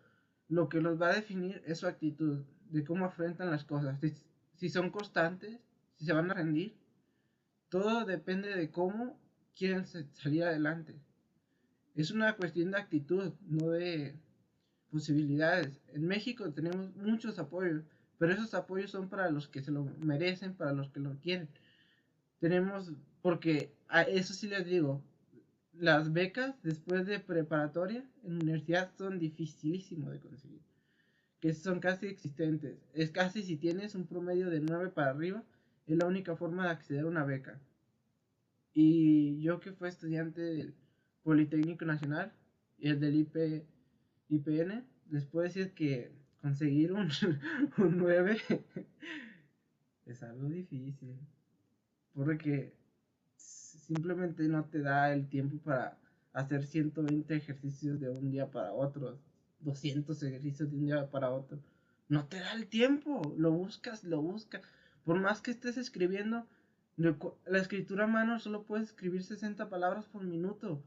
lo 0.48 0.68
que 0.68 0.82
los 0.82 1.00
va 1.00 1.08
a 1.08 1.14
definir 1.14 1.62
es 1.64 1.78
su 1.78 1.86
actitud, 1.86 2.44
de 2.68 2.84
cómo 2.84 3.06
afrontan 3.06 3.50
las 3.50 3.64
cosas. 3.64 3.98
Si 4.60 4.68
son 4.68 4.90
constantes, 4.90 5.58
si 5.94 6.04
se 6.04 6.12
van 6.12 6.30
a 6.30 6.34
rendir. 6.34 6.74
Todo 7.70 8.04
depende 8.04 8.54
de 8.54 8.70
cómo 8.70 9.18
quieren 9.56 9.86
salir 9.86 10.44
adelante. 10.44 10.94
Es 11.94 12.10
una 12.10 12.36
cuestión 12.36 12.70
de 12.70 12.78
actitud, 12.78 13.32
no 13.48 13.70
de 13.70 14.14
posibilidades. 14.90 15.80
En 15.94 16.06
México 16.06 16.52
tenemos 16.52 16.94
muchos 16.94 17.38
apoyos, 17.38 17.84
pero 18.18 18.34
esos 18.34 18.52
apoyos 18.52 18.90
son 18.90 19.08
para 19.08 19.30
los 19.30 19.48
que 19.48 19.62
se 19.62 19.70
lo 19.70 19.84
merecen, 20.00 20.52
para 20.52 20.74
los 20.74 20.90
que 20.90 21.00
lo 21.00 21.18
quieren. 21.20 21.48
Tenemos, 22.38 22.92
porque 23.22 23.72
eso 24.08 24.34
sí 24.34 24.46
les 24.46 24.66
digo, 24.66 25.02
las 25.72 26.12
becas 26.12 26.54
después 26.62 27.06
de 27.06 27.18
preparatoria 27.18 28.04
en 28.24 28.34
universidad 28.34 28.90
son 28.98 29.18
dificilísimo 29.18 30.10
de 30.10 30.20
conseguir, 30.20 30.60
que 31.40 31.54
son 31.54 31.80
casi 31.80 32.06
existentes. 32.06 32.78
Es 32.92 33.10
casi 33.10 33.42
si 33.42 33.56
tienes 33.56 33.94
un 33.94 34.06
promedio 34.06 34.50
de 34.50 34.60
9 34.60 34.90
para 34.90 35.10
arriba, 35.10 35.42
es 35.86 35.96
la 35.96 36.06
única 36.06 36.36
forma 36.36 36.64
de 36.64 36.70
acceder 36.70 37.04
a 37.04 37.08
una 37.08 37.24
beca. 37.24 37.60
Y 38.72 39.40
yo 39.42 39.58
que 39.58 39.72
fui 39.72 39.88
estudiante 39.88 40.40
del 40.40 40.74
Politécnico 41.22 41.84
Nacional 41.84 42.32
y 42.78 42.88
el 42.90 43.00
del 43.00 43.16
IP, 43.16 43.64
IPN, 44.28 44.84
les 45.10 45.26
puedo 45.26 45.44
decir 45.44 45.72
que 45.72 46.12
conseguir 46.40 46.92
un, 46.92 47.08
un 47.78 47.98
9 47.98 48.38
es 50.06 50.22
algo 50.22 50.48
difícil. 50.48 51.18
Porque 52.14 52.74
simplemente 53.36 54.42
no 54.44 54.64
te 54.66 54.80
da 54.80 55.12
el 55.12 55.28
tiempo 55.28 55.58
para 55.58 55.98
hacer 56.32 56.64
120 56.64 57.34
ejercicios 57.34 57.98
de 57.98 58.10
un 58.10 58.30
día 58.30 58.50
para 58.50 58.72
otro, 58.72 59.18
200 59.60 60.22
ejercicios 60.22 60.70
de 60.70 60.76
un 60.76 60.86
día 60.86 61.10
para 61.10 61.30
otro. 61.30 61.58
No 62.08 62.26
te 62.26 62.40
da 62.40 62.52
el 62.52 62.66
tiempo, 62.66 63.34
lo 63.36 63.52
buscas, 63.52 64.04
lo 64.04 64.20
buscas. 64.20 64.62
Por 65.04 65.20
más 65.20 65.40
que 65.40 65.50
estés 65.50 65.76
escribiendo, 65.76 66.46
la 66.96 67.58
escritura 67.58 68.04
a 68.04 68.08
mano 68.08 68.38
solo 68.38 68.64
puedes 68.64 68.88
escribir 68.88 69.22
60 69.22 69.68
palabras 69.68 70.06
por 70.06 70.22
minuto. 70.22 70.82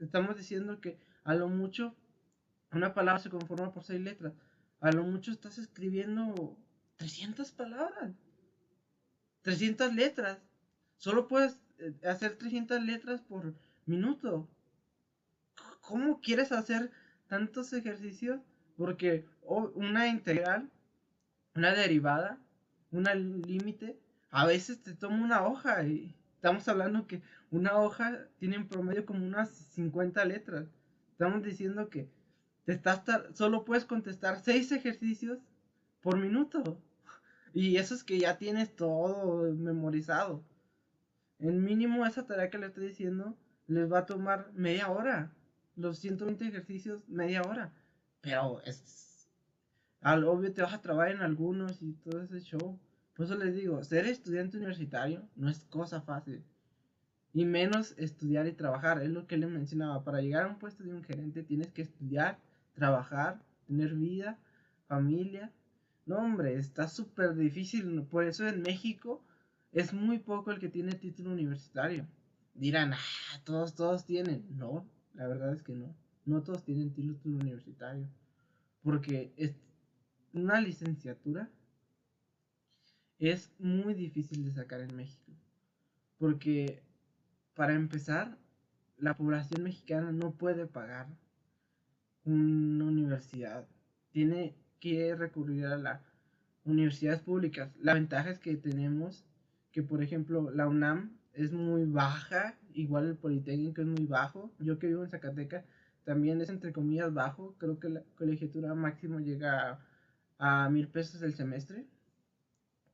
Estamos 0.00 0.36
diciendo 0.36 0.80
que 0.80 0.98
a 1.24 1.34
lo 1.34 1.48
mucho 1.48 1.94
una 2.72 2.94
palabra 2.94 3.20
se 3.20 3.30
conforma 3.30 3.72
por 3.72 3.84
seis 3.84 4.00
letras. 4.00 4.34
A 4.80 4.92
lo 4.92 5.02
mucho 5.02 5.32
estás 5.32 5.58
escribiendo 5.58 6.56
300 6.96 7.50
palabras. 7.52 8.14
300 9.42 9.94
letras. 9.94 10.38
Solo 10.96 11.28
puedes 11.28 11.60
eh, 11.78 11.94
hacer 12.06 12.36
300 12.36 12.82
letras 12.82 13.20
por 13.22 13.54
minuto. 13.86 14.48
¿Cómo 15.80 16.20
quieres 16.20 16.52
hacer 16.52 16.90
tantos 17.28 17.72
ejercicios? 17.72 18.40
Porque 18.76 19.24
una 19.42 20.08
integral, 20.08 20.70
una 21.54 21.74
derivada, 21.74 22.38
una 22.90 23.14
límite, 23.14 23.98
a 24.30 24.46
veces 24.46 24.82
te 24.82 24.94
toma 24.94 25.24
una 25.24 25.46
hoja 25.46 25.82
y 25.84 26.14
estamos 26.34 26.66
hablando 26.68 27.06
que 27.06 27.22
una 27.50 27.78
hoja 27.78 28.26
tiene 28.38 28.56
en 28.56 28.68
promedio 28.68 29.06
como 29.06 29.26
unas 29.26 29.50
50 29.50 30.24
letras. 30.24 30.66
Estamos 31.12 31.42
diciendo 31.42 31.88
que 31.88 32.08
te 32.64 32.72
estás 32.72 33.02
solo 33.34 33.64
puedes 33.64 33.84
contestar 33.84 34.40
6 34.40 34.72
ejercicios 34.72 35.38
por 36.02 36.18
minuto. 36.18 36.80
Y 37.54 37.76
eso 37.78 37.94
es 37.94 38.04
que 38.04 38.18
ya 38.18 38.38
tienes 38.38 38.76
todo 38.76 39.52
memorizado. 39.54 40.44
En 41.38 41.64
mínimo 41.64 42.04
esa 42.04 42.26
tarea 42.26 42.50
que 42.50 42.58
le 42.58 42.66
estoy 42.66 42.88
diciendo 42.88 43.36
les 43.66 43.90
va 43.90 44.00
a 44.00 44.06
tomar 44.06 44.52
media 44.54 44.88
hora. 44.90 45.32
Los 45.78 46.00
120 46.00 46.44
ejercicios, 46.44 47.08
media 47.08 47.40
hora. 47.42 47.72
Pero 48.20 48.60
es... 48.64 49.28
Al 50.00 50.24
obvio 50.24 50.52
te 50.52 50.60
vas 50.60 50.74
a 50.74 50.82
trabajar 50.82 51.12
en 51.12 51.22
algunos 51.22 51.80
y 51.80 51.92
todo 51.92 52.20
ese 52.20 52.40
show. 52.40 52.80
Por 53.14 53.26
eso 53.26 53.36
les 53.36 53.54
digo, 53.54 53.82
ser 53.84 54.06
estudiante 54.06 54.56
universitario 54.56 55.28
no 55.36 55.48
es 55.48 55.64
cosa 55.66 56.00
fácil. 56.00 56.42
Y 57.32 57.44
menos 57.44 57.94
estudiar 57.96 58.48
y 58.48 58.54
trabajar. 58.54 59.00
Es 59.04 59.10
lo 59.10 59.28
que 59.28 59.36
le 59.36 59.46
mencionaba. 59.46 60.02
Para 60.02 60.20
llegar 60.20 60.46
a 60.46 60.48
un 60.48 60.58
puesto 60.58 60.82
de 60.82 60.92
un 60.92 61.04
gerente 61.04 61.44
tienes 61.44 61.70
que 61.70 61.82
estudiar, 61.82 62.40
trabajar, 62.74 63.40
tener 63.68 63.94
vida, 63.94 64.36
familia. 64.88 65.52
No, 66.06 66.16
hombre, 66.16 66.54
está 66.54 66.88
súper 66.88 67.36
difícil. 67.36 68.02
Por 68.02 68.24
eso 68.24 68.48
en 68.48 68.62
México 68.62 69.22
es 69.70 69.92
muy 69.92 70.18
poco 70.18 70.50
el 70.50 70.58
que 70.58 70.68
tiene 70.68 70.94
título 70.94 71.30
universitario. 71.30 72.04
Dirán, 72.54 72.94
ah, 72.94 73.40
todos, 73.44 73.76
todos 73.76 74.04
tienen. 74.04 74.44
No, 74.56 74.84
la 75.18 75.26
verdad 75.26 75.52
es 75.52 75.62
que 75.62 75.74
no. 75.74 75.94
No 76.24 76.42
todos 76.42 76.64
tienen 76.64 76.94
título 76.94 77.18
universitario. 77.24 78.08
Porque 78.82 79.34
es 79.36 79.54
una 80.32 80.60
licenciatura 80.60 81.50
es 83.18 83.50
muy 83.58 83.94
difícil 83.94 84.44
de 84.44 84.52
sacar 84.52 84.80
en 84.80 84.94
México. 84.94 85.32
Porque 86.18 86.82
para 87.54 87.74
empezar, 87.74 88.38
la 88.96 89.16
población 89.16 89.64
mexicana 89.64 90.12
no 90.12 90.30
puede 90.30 90.66
pagar 90.66 91.08
una 92.24 92.84
universidad. 92.84 93.66
Tiene 94.12 94.56
que 94.78 95.16
recurrir 95.16 95.66
a 95.66 95.76
las 95.76 96.00
universidades 96.64 97.20
públicas. 97.20 97.74
La 97.80 97.94
ventaja 97.94 98.30
es 98.30 98.38
que 98.38 98.56
tenemos 98.56 99.24
que, 99.72 99.82
por 99.82 100.00
ejemplo, 100.00 100.52
la 100.52 100.68
UNAM 100.68 101.18
es 101.32 101.52
muy 101.52 101.84
baja, 101.84 102.56
igual 102.80 103.06
el 103.06 103.16
Politécnico 103.16 103.82
es 103.82 103.86
muy 103.86 104.06
bajo. 104.06 104.52
Yo 104.60 104.78
que 104.78 104.86
vivo 104.86 105.02
en 105.02 105.10
Zacatecas 105.10 105.64
también 106.04 106.40
es 106.40 106.48
entre 106.48 106.72
comillas 106.72 107.12
bajo, 107.12 107.54
creo 107.58 107.78
que 107.78 107.90
la 107.90 108.02
colegiatura 108.16 108.74
máximo 108.74 109.20
llega 109.20 109.78
a, 110.38 110.70
mil 110.70 110.88
pesos 110.88 111.20
el 111.22 111.34
semestre, 111.34 111.86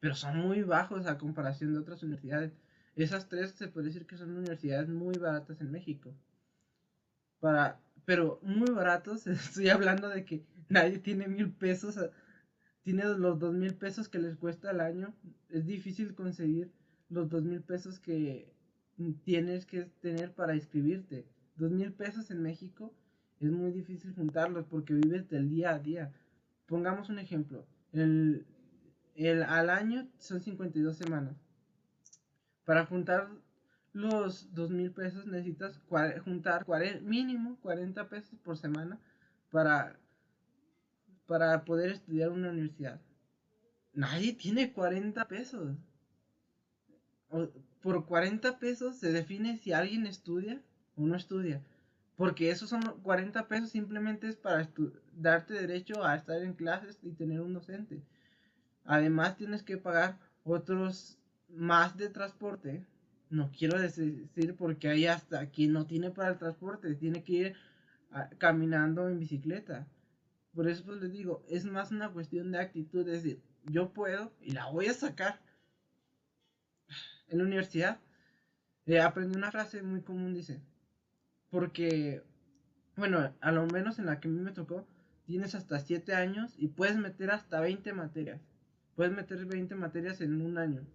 pero 0.01 0.15
son 0.15 0.39
muy 0.39 0.63
bajos 0.63 1.07
a 1.07 1.19
comparación 1.19 1.73
de 1.73 1.79
otras 1.79 2.03
universidades. 2.03 2.53
Esas 2.97 3.29
tres 3.29 3.53
se 3.53 3.69
puede 3.69 3.87
decir 3.87 4.07
que 4.07 4.17
son 4.17 4.37
universidades 4.37 4.89
muy 4.89 5.17
baratas 5.17 5.61
en 5.61 5.71
México. 5.71 6.13
Para, 7.41 7.79
pero 8.05 8.41
muy 8.43 8.71
baratos, 8.71 9.27
estoy 9.29 9.69
hablando 9.69 10.09
de 10.09 10.25
que 10.25 10.45
nadie 10.69 10.99
tiene 10.99 11.29
mil 11.29 11.53
pesos, 11.53 11.99
tiene 12.83 13.05
los 13.05 13.39
dos 13.39 13.55
mil 13.55 13.75
pesos 13.75 14.09
que 14.09 14.19
les 14.19 14.37
cuesta 14.37 14.71
al 14.71 14.81
año. 14.81 15.15
Es 15.51 15.67
difícil 15.67 16.15
conseguir 16.15 16.73
los 17.11 17.29
dos 17.29 17.45
mil 17.45 17.61
pesos 17.63 18.01
que 18.01 18.54
tienes 19.25 19.67
que 19.67 19.83
tener 20.01 20.33
para 20.33 20.55
inscribirte. 20.55 21.27
Dos 21.57 21.71
mil 21.71 21.93
pesos 21.93 22.31
en 22.31 22.43
México 22.43 22.93
es 23.41 23.51
muy 23.51 23.73
difícil 23.73 24.15
juntarlos 24.15 24.67
porque 24.67 24.95
vives 24.95 25.29
del 25.29 25.49
día 25.49 25.71
a 25.71 25.79
día. 25.79 26.13
Pongamos 26.67 27.09
un 27.09 27.19
ejemplo. 27.19 27.67
El, 27.93 28.47
el, 29.15 29.43
al 29.43 29.71
año 29.71 30.09
son 30.19 30.41
52 30.41 30.97
semanas. 30.97 31.37
Para 32.65 32.87
juntar 32.87 33.29
los 33.93 34.53
dos 34.53 34.71
mil 34.71 34.91
pesos 34.91 35.27
necesitas 35.27 35.81
juntar 36.25 36.67
mínimo 37.03 37.59
40 37.63 38.09
pesos 38.09 38.39
por 38.41 38.57
semana 38.57 38.99
para, 39.51 39.97
para 41.27 41.65
poder 41.65 41.93
estudiar 41.93 42.31
una 42.31 42.51
universidad. 42.51 43.01
Nadie 43.93 44.33
tiene 44.33 44.73
40 44.73 45.29
pesos 45.29 45.77
por 47.85 48.07
40 48.07 48.59
pesos 48.59 48.97
se 48.97 49.13
define 49.13 49.59
si 49.59 49.75
alguien 49.75 50.07
estudia 50.07 50.59
o 50.97 51.03
no 51.03 51.17
estudia. 51.17 51.63
Porque 52.17 52.49
esos 52.49 52.71
son 52.71 52.81
40 53.03 53.47
pesos 53.47 53.69
simplemente 53.69 54.27
es 54.27 54.37
para 54.37 54.67
darte 55.15 55.53
derecho 55.53 56.03
a 56.03 56.15
estar 56.15 56.41
en 56.41 56.55
clases 56.55 56.99
y 57.03 57.11
tener 57.11 57.43
un 57.43 57.53
docente. 57.53 58.01
Además 58.87 59.37
tienes 59.37 59.63
que 59.63 59.77
pagar 59.77 60.19
otros 60.45 61.19
más 61.51 61.95
de 61.99 62.09
transporte. 62.09 62.87
No 63.29 63.53
quiero 63.53 63.79
decir 63.79 64.31
porque 64.57 64.89
hay 64.89 65.05
hasta 65.05 65.51
quien 65.51 65.75
no 65.75 65.85
tiene 65.85 66.11
para 66.11 66.31
el 66.31 66.39
transporte, 66.39 66.95
tiene 66.95 67.23
que 67.23 67.33
ir 67.35 67.55
caminando 68.39 69.11
en 69.11 69.19
bicicleta. 69.19 69.87
Por 70.55 70.71
eso 70.71 70.85
pues 70.87 71.03
les 71.03 71.13
digo, 71.13 71.45
es 71.51 71.67
más 71.67 71.91
una 71.91 72.09
cuestión 72.11 72.51
de 72.51 72.61
actitud, 72.61 73.07
es 73.11 73.23
decir, 73.23 73.43
yo 73.65 73.93
puedo 73.93 74.33
y 74.41 74.53
la 74.53 74.71
voy 74.71 74.87
a 74.87 74.95
sacar 74.95 75.39
en 77.29 77.39
la 77.39 77.45
universidad, 77.45 78.01
eh, 78.87 79.01
aprendí 79.01 79.37
una 79.37 79.51
frase 79.51 79.83
muy 79.83 80.03
común, 80.03 80.35
dice, 80.35 80.61
porque, 81.51 82.23
bueno, 82.97 83.33
a 83.41 83.53
lo 83.53 83.67
menos 83.67 83.99
en 83.99 84.07
la 84.07 84.21
que 84.21 84.29
a 84.29 84.31
mí 84.31 84.41
me 84.41 84.53
tocó, 84.53 84.87
tienes 85.25 85.55
hasta 85.55 85.79
7 85.79 86.15
años 86.15 86.55
y 86.59 86.69
puedes 86.69 86.97
meter 86.97 87.31
hasta 87.31 87.61
20 87.61 87.93
materias. 87.93 88.41
Puedes 88.95 89.13
meter 89.13 89.45
20 89.47 89.75
materias 89.75 90.21
en 90.21 90.41
un 90.41 90.59
año. 90.59 90.87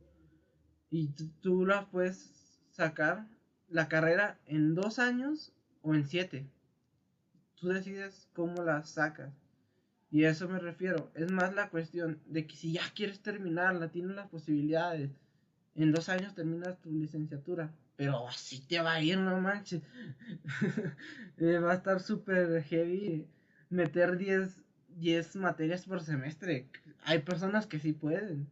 Y 0.89 1.09
tú 1.41 1.65
las 1.65 1.85
puedes 1.85 2.61
sacar 2.71 3.27
la 3.67 3.87
carrera 3.87 4.39
en 4.45 4.75
2 4.75 4.99
años 4.99 5.53
o 5.81 5.95
en 5.95 6.05
7. 6.05 6.47
Tú 7.55 7.67
decides 7.67 8.29
cómo 8.33 8.63
la 8.63 8.83
sacas. 8.85 9.33
Y 10.11 10.23
a 10.23 10.31
eso 10.31 10.47
me 10.47 10.59
refiero. 10.59 11.11
Es 11.13 11.31
más 11.31 11.53
la 11.53 11.69
cuestión 11.69 12.19
de 12.25 12.47
que 12.47 12.55
si 12.55 12.73
ya 12.73 12.83
quieres 12.95 13.21
terminarla, 13.21 13.89
tienes 13.89 14.15
las 14.15 14.27
posibilidades 14.29 15.11
en 15.75 15.91
dos 15.91 16.09
años 16.09 16.35
terminas 16.35 16.79
tu 16.79 16.91
licenciatura. 16.91 17.71
Pero 17.95 18.27
así 18.27 18.61
te 18.61 18.79
va 18.79 18.93
a 18.93 19.01
ir, 19.01 19.17
no 19.17 19.39
manches. 19.39 19.81
Eh, 21.37 21.57
va 21.57 21.71
a 21.71 21.75
estar 21.75 22.01
súper 22.01 22.63
heavy 22.63 23.25
meter 23.69 24.17
10, 24.17 24.61
10 24.89 25.35
materias 25.37 25.85
por 25.85 26.01
semestre. 26.01 26.69
Hay 27.05 27.19
personas 27.19 27.65
que 27.65 27.79
sí 27.79 27.93
pueden. 27.93 28.49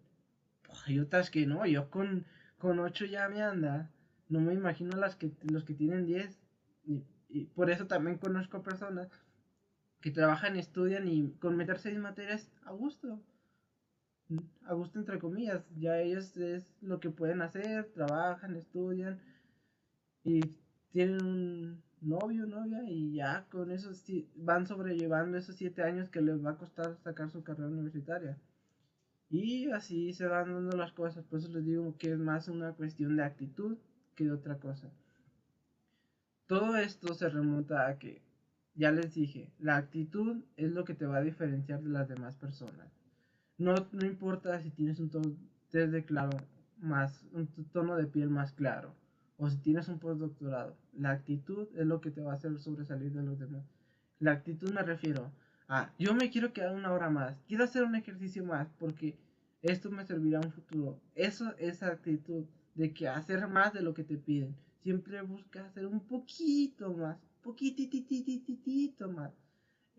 Hay 0.86 1.00
otras 1.00 1.30
que 1.30 1.46
no. 1.46 1.66
Yo 1.66 1.90
con, 1.90 2.26
con 2.58 2.80
8 2.80 3.06
ya 3.06 3.28
me 3.28 3.42
anda. 3.42 3.92
No 4.30 4.40
me 4.40 4.54
imagino 4.54 4.96
las 4.96 5.18
que, 5.18 5.32
los 5.44 5.66
que 5.66 5.74
tienen 5.74 6.06
10. 6.06 6.40
Y, 6.86 7.46
por 7.56 7.70
eso 7.70 7.88
también 7.88 8.18
conozco 8.18 8.64
personas 8.64 9.10
que 10.00 10.12
trabajan, 10.12 10.56
estudian 10.56 11.08
y 11.10 11.32
con 11.40 11.58
meter 11.58 11.78
6 11.78 11.98
materias 12.00 12.50
a 12.64 12.72
gusto 12.72 13.22
a 14.66 14.74
gusto 14.74 15.00
entre 15.00 15.20
comillas, 15.20 15.64
ya 15.78 16.00
ellos 16.00 16.36
es 16.38 16.66
lo 16.82 17.00
que 17.00 17.10
pueden 17.10 17.42
hacer, 17.42 17.92
trabajan, 17.94 18.56
estudian 18.56 19.20
y 20.24 20.42
tienen 20.92 21.24
un 21.24 21.84
novio, 22.02 22.46
novia 22.46 22.84
y 22.90 23.14
ya 23.14 23.46
con 23.50 23.72
eso 23.72 23.92
van 24.36 24.68
sobrellevando 24.68 25.38
esos 25.38 25.56
siete 25.56 25.84
años 25.84 26.10
que 26.10 26.22
les 26.22 26.44
va 26.44 26.52
a 26.52 26.58
costar 26.58 26.98
sacar 27.04 27.30
su 27.30 27.44
carrera 27.44 27.70
universitaria. 27.70 28.38
Y 29.30 29.70
así 29.72 30.14
se 30.14 30.26
van 30.26 30.54
dando 30.54 30.78
las 30.78 30.94
cosas, 30.94 31.26
por 31.26 31.40
eso 31.40 31.50
les 31.50 31.66
digo 31.66 31.98
que 31.98 32.12
es 32.14 32.20
más 32.20 32.48
una 32.48 32.74
cuestión 32.74 33.18
de 33.18 33.24
actitud 33.24 33.78
que 34.16 34.24
de 34.26 34.32
otra 34.32 34.58
cosa. 34.58 34.90
Todo 36.48 36.78
esto 36.78 37.14
se 37.14 37.28
remonta 37.30 37.88
a 37.88 38.00
que, 38.00 38.22
ya 38.74 38.92
les 38.92 39.14
dije, 39.14 39.52
la 39.60 39.76
actitud 39.76 40.44
es 40.56 40.72
lo 40.72 40.86
que 40.86 40.94
te 40.94 41.06
va 41.06 41.18
a 41.18 41.22
diferenciar 41.22 41.82
de 41.82 41.90
las 41.90 42.08
demás 42.08 42.38
personas. 42.38 42.97
No, 43.58 43.74
no 43.92 44.06
importa 44.06 44.62
si 44.62 44.70
tienes 44.70 45.00
un 45.00 45.10
tono 45.10 45.36
de 45.72 46.06
claro 46.06 46.38
más, 46.80 47.26
un 47.34 47.48
tono 47.72 47.96
de 47.96 48.06
piel 48.06 48.30
más 48.30 48.52
claro, 48.52 48.94
o 49.38 49.50
si 49.50 49.58
tienes 49.58 49.88
un 49.88 50.00
postdoctorado. 50.00 50.78
La 50.94 51.12
actitud 51.12 51.68
es 51.76 51.86
lo 51.86 52.00
que 52.00 52.12
te 52.12 52.22
va 52.22 52.34
a 52.34 52.36
hacer 52.36 52.58
sobresalir 52.60 53.12
de 53.14 53.24
los 53.24 53.40
demás. 53.40 53.66
La 54.20 54.32
actitud 54.32 54.72
me 54.72 54.84
refiero 54.84 55.32
a, 55.68 55.92
yo 55.98 56.14
me 56.14 56.30
quiero 56.30 56.54
quedar 56.54 56.76
una 56.76 56.92
hora 56.92 57.10
más, 57.10 57.36
quiero 57.48 57.64
hacer 57.64 57.84
un 57.84 57.96
ejercicio 57.96 58.46
más, 58.46 58.68
porque 58.80 59.18
esto 59.64 59.90
me 59.90 60.06
servirá 60.06 60.40
en 60.40 60.46
un 60.46 60.52
futuro. 60.52 61.00
Eso 61.16 61.56
es 61.58 61.82
actitud 61.82 62.46
de 62.76 62.94
que 62.94 63.08
hacer 63.08 63.48
más 63.48 63.74
de 63.74 63.82
lo 63.82 63.94
que 63.94 64.04
te 64.04 64.18
piden. 64.18 64.56
Siempre 64.84 65.22
busca 65.22 65.66
hacer 65.66 65.88
un 65.88 66.00
poquito 66.00 66.94
más, 66.94 67.18
poquititititito 67.42 69.10
más. 69.10 69.34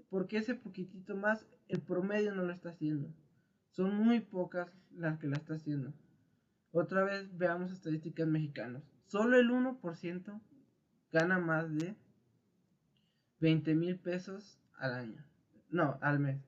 Porque 0.09 0.39
ese 0.39 0.55
poquitito 0.55 1.17
más, 1.17 1.45
el 1.67 1.81
promedio 1.81 2.35
no 2.35 2.45
lo 2.45 2.53
está 2.53 2.71
haciendo. 2.71 3.13
Son 3.71 3.95
muy 3.95 4.21
pocas 4.21 4.71
las 4.97 5.19
que 5.19 5.29
la 5.29 5.37
está 5.37 5.55
haciendo. 5.55 5.93
Otra 6.73 7.05
vez 7.05 7.37
veamos 7.37 7.73
estadísticas 7.73 8.27
mexicanas. 8.27 8.83
Solo 9.07 9.39
el 9.39 9.51
1% 9.51 10.41
gana 11.13 11.39
más 11.39 11.75
de 11.75 11.97
20 13.41 13.75
mil 13.75 13.99
pesos 13.99 14.61
al 14.77 14.95
año. 14.95 15.25
No, 15.71 15.99
al 16.01 16.19
mes. 16.19 16.41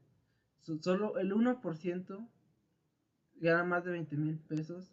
solo 0.60 1.18
el 1.18 1.32
1% 1.32 2.28
gana 3.36 3.64
más 3.64 3.84
de 3.84 3.92
20 3.92 4.16
mil 4.16 4.38
pesos 4.38 4.92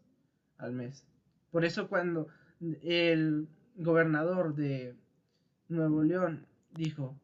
al 0.58 0.74
mes. 0.74 1.06
Por 1.52 1.66
eso 1.66 1.88
cuando 1.88 2.28
el 2.82 3.48
gobernador 3.76 4.56
de 4.56 4.96
Nuevo 5.68 6.04
León 6.04 6.48
dijo, 6.72 7.20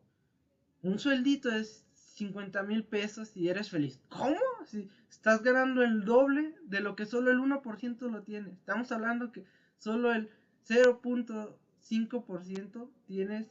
un 0.81 0.99
sueldito 0.99 1.49
es 1.49 1.85
50 1.93 2.63
mil 2.63 2.83
pesos 2.83 3.35
y 3.35 3.49
eres 3.49 3.69
feliz. 3.69 4.01
¿Cómo? 4.09 4.52
Si 4.65 4.89
estás 5.10 5.43
ganando 5.43 5.84
el 5.84 6.06
doble 6.06 6.56
de 6.63 6.80
lo 6.82 6.95
que 6.95 7.06
solo 7.06 7.30
el 7.32 7.39
1% 7.39 8.10
lo 8.10 8.23
tiene. 8.23 8.52
Estamos 8.52 8.91
hablando 8.91 9.32
que 9.32 9.45
solo 9.78 10.12
el 10.13 10.30
0.5% 10.67 12.89
tienes 13.06 13.47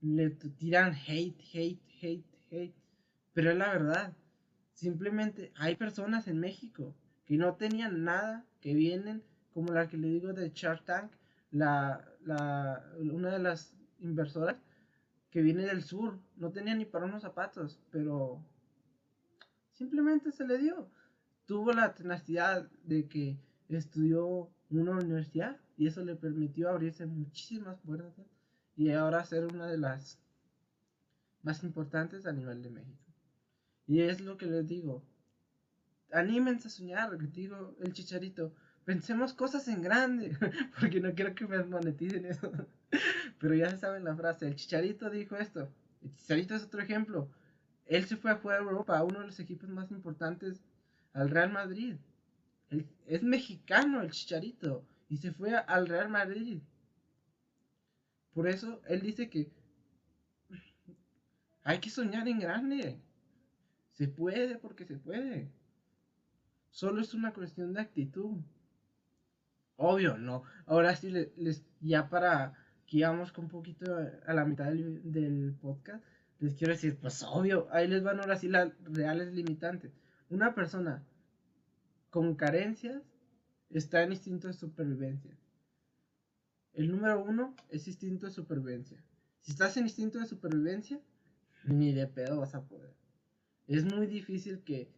Le 0.00 0.30
tiran 0.30 0.94
hate, 0.94 1.38
hate, 1.52 1.82
hate, 2.00 2.24
hate. 2.50 2.74
Pero 3.34 3.50
es 3.50 3.58
la 3.58 3.68
verdad. 3.68 4.16
Simplemente 4.72 5.52
hay 5.56 5.76
personas 5.76 6.28
en 6.28 6.40
México 6.40 6.94
que 7.24 7.36
no 7.36 7.54
tenían 7.54 8.04
nada, 8.04 8.44
que 8.60 8.74
vienen 8.74 9.22
como 9.52 9.72
la 9.72 9.88
que 9.88 9.96
le 9.96 10.08
digo 10.08 10.32
de 10.32 10.50
Shark 10.50 10.84
Tank, 10.84 11.12
la, 11.50 12.04
la, 12.24 12.84
una 12.98 13.30
de 13.30 13.38
las 13.38 13.76
inversoras, 14.00 14.56
que 15.30 15.42
viene 15.42 15.64
del 15.64 15.82
sur, 15.82 16.18
no 16.36 16.50
tenía 16.50 16.74
ni 16.74 16.84
para 16.84 17.06
unos 17.06 17.22
zapatos, 17.22 17.80
pero 17.90 18.44
simplemente 19.72 20.32
se 20.32 20.46
le 20.46 20.58
dio. 20.58 20.90
Tuvo 21.46 21.72
la 21.72 21.94
tenacidad 21.94 22.68
de 22.84 23.08
que 23.08 23.38
estudió 23.68 24.50
una 24.70 24.92
universidad 24.92 25.58
y 25.76 25.86
eso 25.86 26.04
le 26.04 26.16
permitió 26.16 26.68
abrirse 26.68 27.06
muchísimas 27.06 27.78
puertas 27.80 28.26
y 28.76 28.90
ahora 28.90 29.24
ser 29.24 29.44
una 29.46 29.66
de 29.66 29.78
las 29.78 30.20
más 31.42 31.62
importantes 31.62 32.26
a 32.26 32.32
nivel 32.32 32.62
de 32.62 32.70
México. 32.70 33.04
Y 33.86 34.00
es 34.00 34.20
lo 34.20 34.36
que 34.36 34.46
les 34.46 34.66
digo, 34.66 35.04
anímense 36.14 36.68
a 36.68 36.70
soñar, 36.70 37.18
que 37.18 37.26
digo 37.26 37.76
el 37.80 37.92
chicharito, 37.92 38.52
pensemos 38.84 39.32
cosas 39.32 39.66
en 39.68 39.82
grande, 39.82 40.36
porque 40.80 41.00
no 41.00 41.12
quiero 41.14 41.34
que 41.34 41.46
me 41.46 41.62
moneticen 41.64 42.24
eso. 42.24 42.50
Pero 43.38 43.54
ya 43.54 43.76
saben 43.76 44.04
la 44.04 44.16
frase, 44.16 44.46
el 44.46 44.56
chicharito 44.56 45.10
dijo 45.10 45.36
esto, 45.36 45.68
el 46.02 46.14
chicharito 46.16 46.54
es 46.54 46.64
otro 46.64 46.80
ejemplo. 46.80 47.28
Él 47.86 48.06
se 48.06 48.16
fue 48.16 48.30
a 48.30 48.36
jugar 48.36 48.60
a 48.60 48.62
Europa, 48.62 48.96
a 48.96 49.04
uno 49.04 49.20
de 49.20 49.26
los 49.26 49.40
equipos 49.40 49.68
más 49.68 49.90
importantes, 49.90 50.62
al 51.12 51.30
Real 51.30 51.52
Madrid. 51.52 51.96
es 53.06 53.22
mexicano 53.22 54.00
el 54.00 54.10
chicharito 54.10 54.84
y 55.08 55.18
se 55.18 55.32
fue 55.32 55.54
al 55.54 55.86
Real 55.86 56.08
Madrid. 56.08 56.60
Por 58.32 58.48
eso 58.48 58.80
él 58.88 59.00
dice 59.00 59.28
que 59.28 59.50
hay 61.62 61.78
que 61.78 61.90
soñar 61.90 62.26
en 62.28 62.40
grande. 62.40 63.00
Se 63.92 64.08
puede 64.08 64.56
porque 64.58 64.84
se 64.84 64.96
puede. 64.96 65.50
Solo 66.74 67.00
es 67.00 67.14
una 67.14 67.32
cuestión 67.32 67.72
de 67.72 67.80
actitud. 67.80 68.40
Obvio, 69.76 70.18
no. 70.18 70.42
Ahora 70.66 70.96
sí, 70.96 71.08
les, 71.08 71.64
ya 71.80 72.08
para 72.08 72.54
que 72.84 72.96
íbamos 72.96 73.30
con 73.30 73.44
un 73.44 73.50
poquito 73.52 73.96
a 74.26 74.34
la 74.34 74.44
mitad 74.44 74.72
del, 74.72 75.54
podcast, 75.62 76.04
les 76.40 76.54
quiero 76.54 76.72
decir, 76.72 76.98
pues 76.98 77.22
obvio, 77.22 77.68
ahí 77.70 77.86
les 77.86 78.02
van 78.02 78.18
ahora 78.18 78.34
sí 78.34 78.48
las 78.48 78.72
reales 78.82 79.32
limitantes. 79.32 79.92
Una 80.30 80.52
persona 80.56 81.04
con 82.10 82.34
carencias 82.34 83.04
está 83.70 84.02
en 84.02 84.10
instinto 84.10 84.48
de 84.48 84.54
supervivencia. 84.54 85.38
El 86.72 86.90
número 86.90 87.22
uno 87.22 87.54
es 87.68 87.86
instinto 87.86 88.26
de 88.26 88.32
supervivencia. 88.32 89.00
Si 89.42 89.52
estás 89.52 89.76
en 89.76 89.84
instinto 89.84 90.18
de 90.18 90.26
supervivencia, 90.26 91.00
ni 91.62 91.92
de 91.92 92.08
pedo 92.08 92.40
vas 92.40 92.56
a 92.56 92.64
poder. 92.64 92.96
Es 93.68 93.84
muy 93.84 94.08
difícil 94.08 94.64
que, 94.64 94.90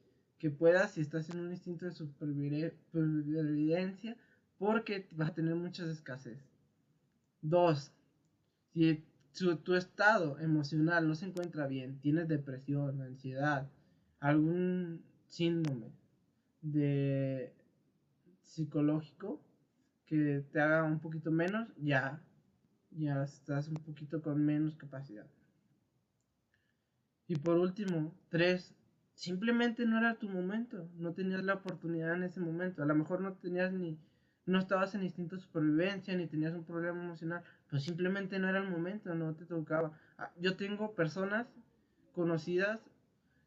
puedas 0.50 0.92
si 0.92 1.00
estás 1.00 1.30
en 1.30 1.40
un 1.40 1.50
instinto 1.50 1.86
de 1.86 1.92
supervivencia 1.92 4.16
porque 4.58 5.08
vas 5.12 5.30
a 5.30 5.34
tener 5.34 5.54
muchas 5.54 5.88
escasez. 5.88 6.38
Dos, 7.42 7.92
si 8.72 9.04
tu, 9.32 9.74
estado 9.74 10.38
emocional 10.40 11.06
no 11.06 11.14
se 11.14 11.26
encuentra 11.26 11.66
bien, 11.66 12.00
tienes 12.00 12.28
depresión, 12.28 13.02
ansiedad, 13.02 13.68
algún 14.20 15.04
síndrome 15.26 15.92
de 16.62 17.52
psicológico 18.42 19.40
que 20.06 20.44
te 20.52 20.60
haga 20.60 20.84
un 20.84 21.00
poquito 21.00 21.30
menos, 21.30 21.68
ya, 21.76 22.22
ya 22.90 23.24
estás 23.24 23.68
un 23.68 23.76
poquito 23.76 24.22
con 24.22 24.44
menos 24.44 24.76
capacidad. 24.76 25.26
Y 27.28 27.36
por 27.36 27.58
último, 27.58 28.14
tres, 28.28 28.72
simplemente 29.16 29.86
no 29.86 29.98
era 29.98 30.14
tu 30.14 30.28
momento, 30.28 30.88
no 30.98 31.12
tenías 31.12 31.42
la 31.42 31.54
oportunidad 31.54 32.14
en 32.14 32.22
ese 32.22 32.38
momento, 32.38 32.82
a 32.82 32.86
lo 32.86 32.94
mejor 32.94 33.20
no 33.20 33.32
tenías 33.32 33.72
ni, 33.72 33.98
no 34.44 34.58
estabas 34.58 34.94
en 34.94 35.02
instinto 35.02 35.36
de 35.36 35.42
supervivencia, 35.42 36.14
ni 36.14 36.26
tenías 36.26 36.54
un 36.54 36.64
problema 36.64 37.02
emocional, 37.02 37.42
pues 37.68 37.82
simplemente 37.82 38.38
no 38.38 38.48
era 38.48 38.58
el 38.58 38.70
momento, 38.70 39.14
no 39.14 39.34
te 39.34 39.46
tocaba. 39.46 39.92
Ah, 40.18 40.30
yo 40.38 40.56
tengo 40.56 40.94
personas 40.94 41.46
conocidas 42.14 42.78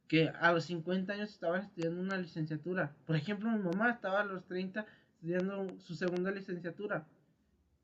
que 0.08 0.30
a 0.30 0.52
los 0.52 0.66
50 0.66 1.14
años 1.14 1.30
estaban 1.30 1.62
estudiando 1.62 2.02
una 2.02 2.18
licenciatura. 2.18 2.96
Por 3.06 3.16
ejemplo, 3.16 3.50
mi 3.52 3.60
mamá 3.60 3.92
estaba 3.92 4.22
a 4.22 4.26
los 4.26 4.44
30 4.46 4.88
estudiando 5.14 5.68
su 5.80 5.94
segunda 5.94 6.32
licenciatura. 6.32 7.06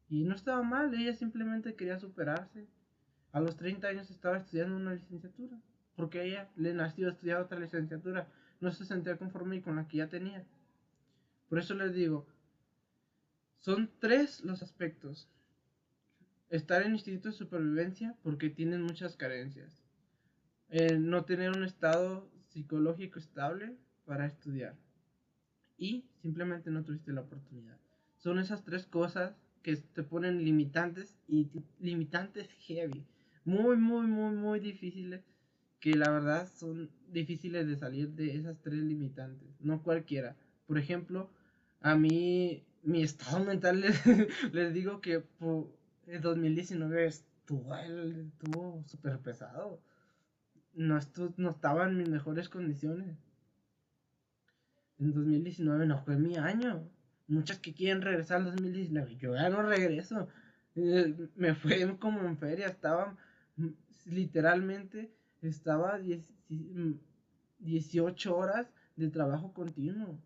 Y 0.09 0.23
no 0.23 0.33
estaba 0.33 0.63
mal, 0.63 0.91
ella 0.93 1.13
simplemente 1.13 1.75
quería 1.75 1.99
superarse. 1.99 2.67
A 3.31 3.39
los 3.39 3.55
30 3.57 3.87
años 3.87 4.09
estaba 4.09 4.37
estudiando 4.37 4.75
una 4.75 4.95
licenciatura, 4.95 5.55
porque 5.95 6.23
ella 6.23 6.49
le 6.55 6.73
nació 6.73 7.09
estudiar 7.09 7.41
otra 7.41 7.59
licenciatura. 7.59 8.27
No 8.59 8.71
se 8.71 8.85
sentía 8.85 9.17
conforme 9.17 9.61
con 9.61 9.75
la 9.75 9.87
que 9.87 9.97
ya 9.97 10.09
tenía. 10.09 10.45
Por 11.49 11.59
eso 11.59 11.73
les 11.73 11.93
digo, 11.93 12.25
son 13.59 13.89
tres 13.99 14.43
los 14.43 14.61
aspectos. 14.61 15.29
Estar 16.49 16.83
en 16.83 16.93
instituto 16.93 17.29
de 17.29 17.35
supervivencia 17.35 18.15
porque 18.23 18.49
tienen 18.49 18.83
muchas 18.83 19.15
carencias. 19.15 19.81
no 20.99 21.25
tener 21.25 21.51
un 21.51 21.63
estado 21.63 22.29
psicológico 22.49 23.19
estable 23.19 23.75
para 24.05 24.25
estudiar 24.25 24.75
y 25.77 26.05
simplemente 26.21 26.69
no 26.71 26.83
tuviste 26.83 27.11
la 27.11 27.21
oportunidad. 27.21 27.77
Son 28.17 28.39
esas 28.39 28.63
tres 28.63 28.85
cosas 28.85 29.35
que 29.61 29.75
te 29.75 30.03
ponen 30.03 30.43
limitantes 30.43 31.17
y 31.27 31.49
limitantes 31.79 32.49
heavy. 32.67 33.05
Muy, 33.43 33.77
muy, 33.77 34.07
muy, 34.07 34.35
muy 34.35 34.59
difíciles. 34.59 35.23
Que 35.85 35.93
la 35.93 36.09
verdad 36.09 36.49
son 36.51 36.89
difíciles 37.11 37.67
de 37.67 37.75
salir 37.77 38.09
de 38.09 38.35
esas 38.35 38.57
tres 38.63 38.79
limitantes. 38.79 39.47
No 39.59 39.83
cualquiera. 39.83 40.35
Por 40.65 40.79
ejemplo, 40.79 41.29
a 41.81 41.95
mí, 41.95 42.63
mi 42.81 43.03
estado 43.03 43.45
mental, 43.45 43.81
les, 44.51 44.73
digo 44.73 44.99
que 44.99 45.23
el 46.07 46.21
2019 46.21 47.05
estuvo, 47.05 47.75
estuvo 47.75 48.83
súper 48.87 49.19
pesado. 49.19 49.79
No, 50.73 50.99
no 51.37 51.49
estaba 51.51 51.87
en 51.87 51.97
mis 51.99 52.09
mejores 52.09 52.49
condiciones 52.49 53.15
en 54.99 55.13
2019 55.13 55.85
no 55.85 55.99
fue 56.03 56.17
mi 56.17 56.37
año. 56.37 56.87
Muchas 57.27 57.59
que 57.59 57.73
quieren 57.73 58.01
regresar 58.01 58.37
al 58.37 58.45
2019, 58.45 59.17
yo 59.17 59.35
ya 59.35 59.49
no 59.49 59.61
regreso. 59.63 60.27
Eh, 60.75 61.15
me 61.35 61.55
fue 61.55 61.97
como 61.99 62.21
en 62.21 62.37
feria, 62.37 62.67
estaba 62.67 63.17
mm, 63.57 63.69
literalmente, 64.05 65.11
estaba 65.47 65.99
18 65.99 66.29
mm, 66.49 68.33
horas 68.33 68.67
de 68.95 69.09
trabajo 69.09 69.53
continuo. 69.53 70.19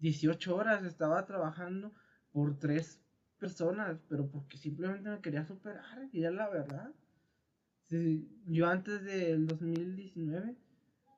18 0.00 0.56
horas 0.56 0.84
estaba 0.84 1.24
trabajando 1.26 1.92
por 2.32 2.58
tres 2.58 3.00
personas, 3.38 3.98
pero 4.08 4.26
porque 4.26 4.58
simplemente 4.58 5.08
me 5.08 5.20
quería 5.20 5.44
superar, 5.44 6.08
y 6.12 6.20
la 6.20 6.48
verdad. 6.48 6.92
yo 8.46 8.66
antes 8.66 9.04
del 9.04 9.46
2019 9.46 10.56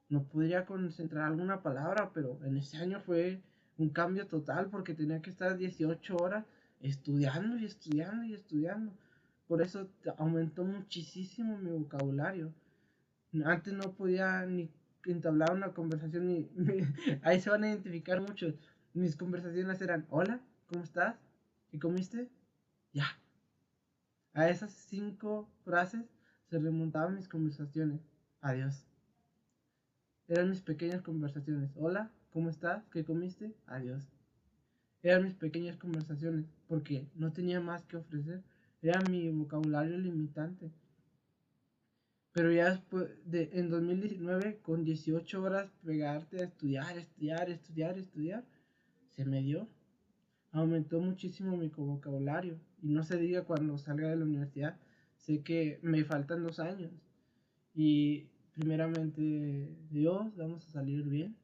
no 0.08 0.24
podría 0.24 0.66
concentrar 0.66 1.24
alguna 1.24 1.62
palabra, 1.62 2.10
pero 2.12 2.38
en 2.44 2.56
ese 2.56 2.76
año 2.76 3.00
fue 3.00 3.42
un 3.78 3.90
cambio 3.90 4.26
total 4.26 4.68
porque 4.70 4.94
tenía 4.94 5.20
que 5.20 5.30
estar 5.30 5.56
18 5.56 6.16
horas 6.16 6.44
estudiando 6.80 7.58
y 7.58 7.64
estudiando 7.64 8.24
y 8.24 8.34
estudiando. 8.34 8.92
Por 9.48 9.62
eso 9.62 9.88
aumentó 10.18 10.64
muchísimo 10.64 11.56
mi 11.58 11.70
vocabulario. 11.70 12.52
Antes 13.44 13.72
no 13.74 13.92
podía 13.92 14.44
ni 14.46 14.70
entablar 15.04 15.52
una 15.52 15.72
conversación, 15.72 16.26
ni, 16.56 16.80
ahí 17.22 17.40
se 17.40 17.50
van 17.50 17.64
a 17.64 17.68
identificar 17.68 18.20
muchos. 18.20 18.54
Mis 18.94 19.16
conversaciones 19.16 19.80
eran, 19.80 20.06
hola, 20.10 20.40
¿cómo 20.66 20.82
estás? 20.82 21.16
¿Qué 21.70 21.78
comiste? 21.78 22.30
Ya. 22.92 23.06
A 24.32 24.48
esas 24.48 24.72
cinco 24.72 25.48
frases 25.64 26.04
se 26.48 26.58
remontaban 26.58 27.14
mis 27.14 27.28
conversaciones. 27.28 28.00
Adiós. 28.40 28.86
Eran 30.28 30.50
mis 30.50 30.60
pequeñas 30.62 31.02
conversaciones. 31.02 31.70
Hola, 31.76 32.10
¿cómo 32.30 32.50
estás? 32.50 32.84
¿Qué 32.90 33.04
comiste? 33.04 33.54
Adiós. 33.66 34.08
Eran 35.02 35.24
mis 35.24 35.34
pequeñas 35.34 35.76
conversaciones 35.76 36.46
porque 36.66 37.06
no 37.14 37.32
tenía 37.32 37.60
más 37.60 37.84
que 37.84 37.96
ofrecer. 37.96 38.42
Era 38.82 39.00
mi 39.08 39.30
vocabulario 39.30 39.96
limitante. 39.98 40.70
Pero 42.36 42.52
ya 42.52 42.68
después, 42.68 43.08
de, 43.24 43.48
en 43.54 43.70
2019, 43.70 44.58
con 44.58 44.84
18 44.84 45.42
horas, 45.42 45.70
pegarte 45.82 46.42
a 46.42 46.44
estudiar, 46.44 46.98
estudiar, 46.98 47.48
estudiar, 47.48 47.96
estudiar, 47.96 48.44
se 49.08 49.24
me 49.24 49.40
dio. 49.40 49.66
Aumentó 50.52 51.00
muchísimo 51.00 51.56
mi 51.56 51.68
vocabulario. 51.68 52.60
Y 52.82 52.88
no 52.88 53.04
se 53.04 53.16
diga 53.16 53.44
cuando 53.44 53.78
salga 53.78 54.10
de 54.10 54.16
la 54.16 54.26
universidad, 54.26 54.78
sé 55.16 55.42
que 55.42 55.78
me 55.80 56.04
faltan 56.04 56.42
dos 56.42 56.60
años. 56.60 56.92
Y 57.74 58.28
primeramente 58.52 59.74
Dios, 59.88 60.36
vamos 60.36 60.68
a 60.68 60.72
salir 60.72 61.04
bien. 61.04 61.34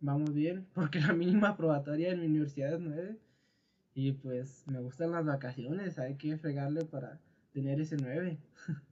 Vamos 0.00 0.34
bien, 0.34 0.66
porque 0.74 1.00
la 1.00 1.14
mínima 1.14 1.56
probatoria 1.56 2.12
en 2.12 2.20
mi 2.20 2.26
universidad 2.26 2.74
es 2.74 2.80
9. 2.80 3.18
Y 3.94 4.12
pues 4.12 4.64
me 4.66 4.80
gustan 4.80 5.12
las 5.12 5.24
vacaciones, 5.24 5.98
hay 5.98 6.16
que 6.16 6.36
fregarle 6.36 6.84
para 6.84 7.18
tener 7.54 7.80
ese 7.80 7.96
9. 7.96 8.38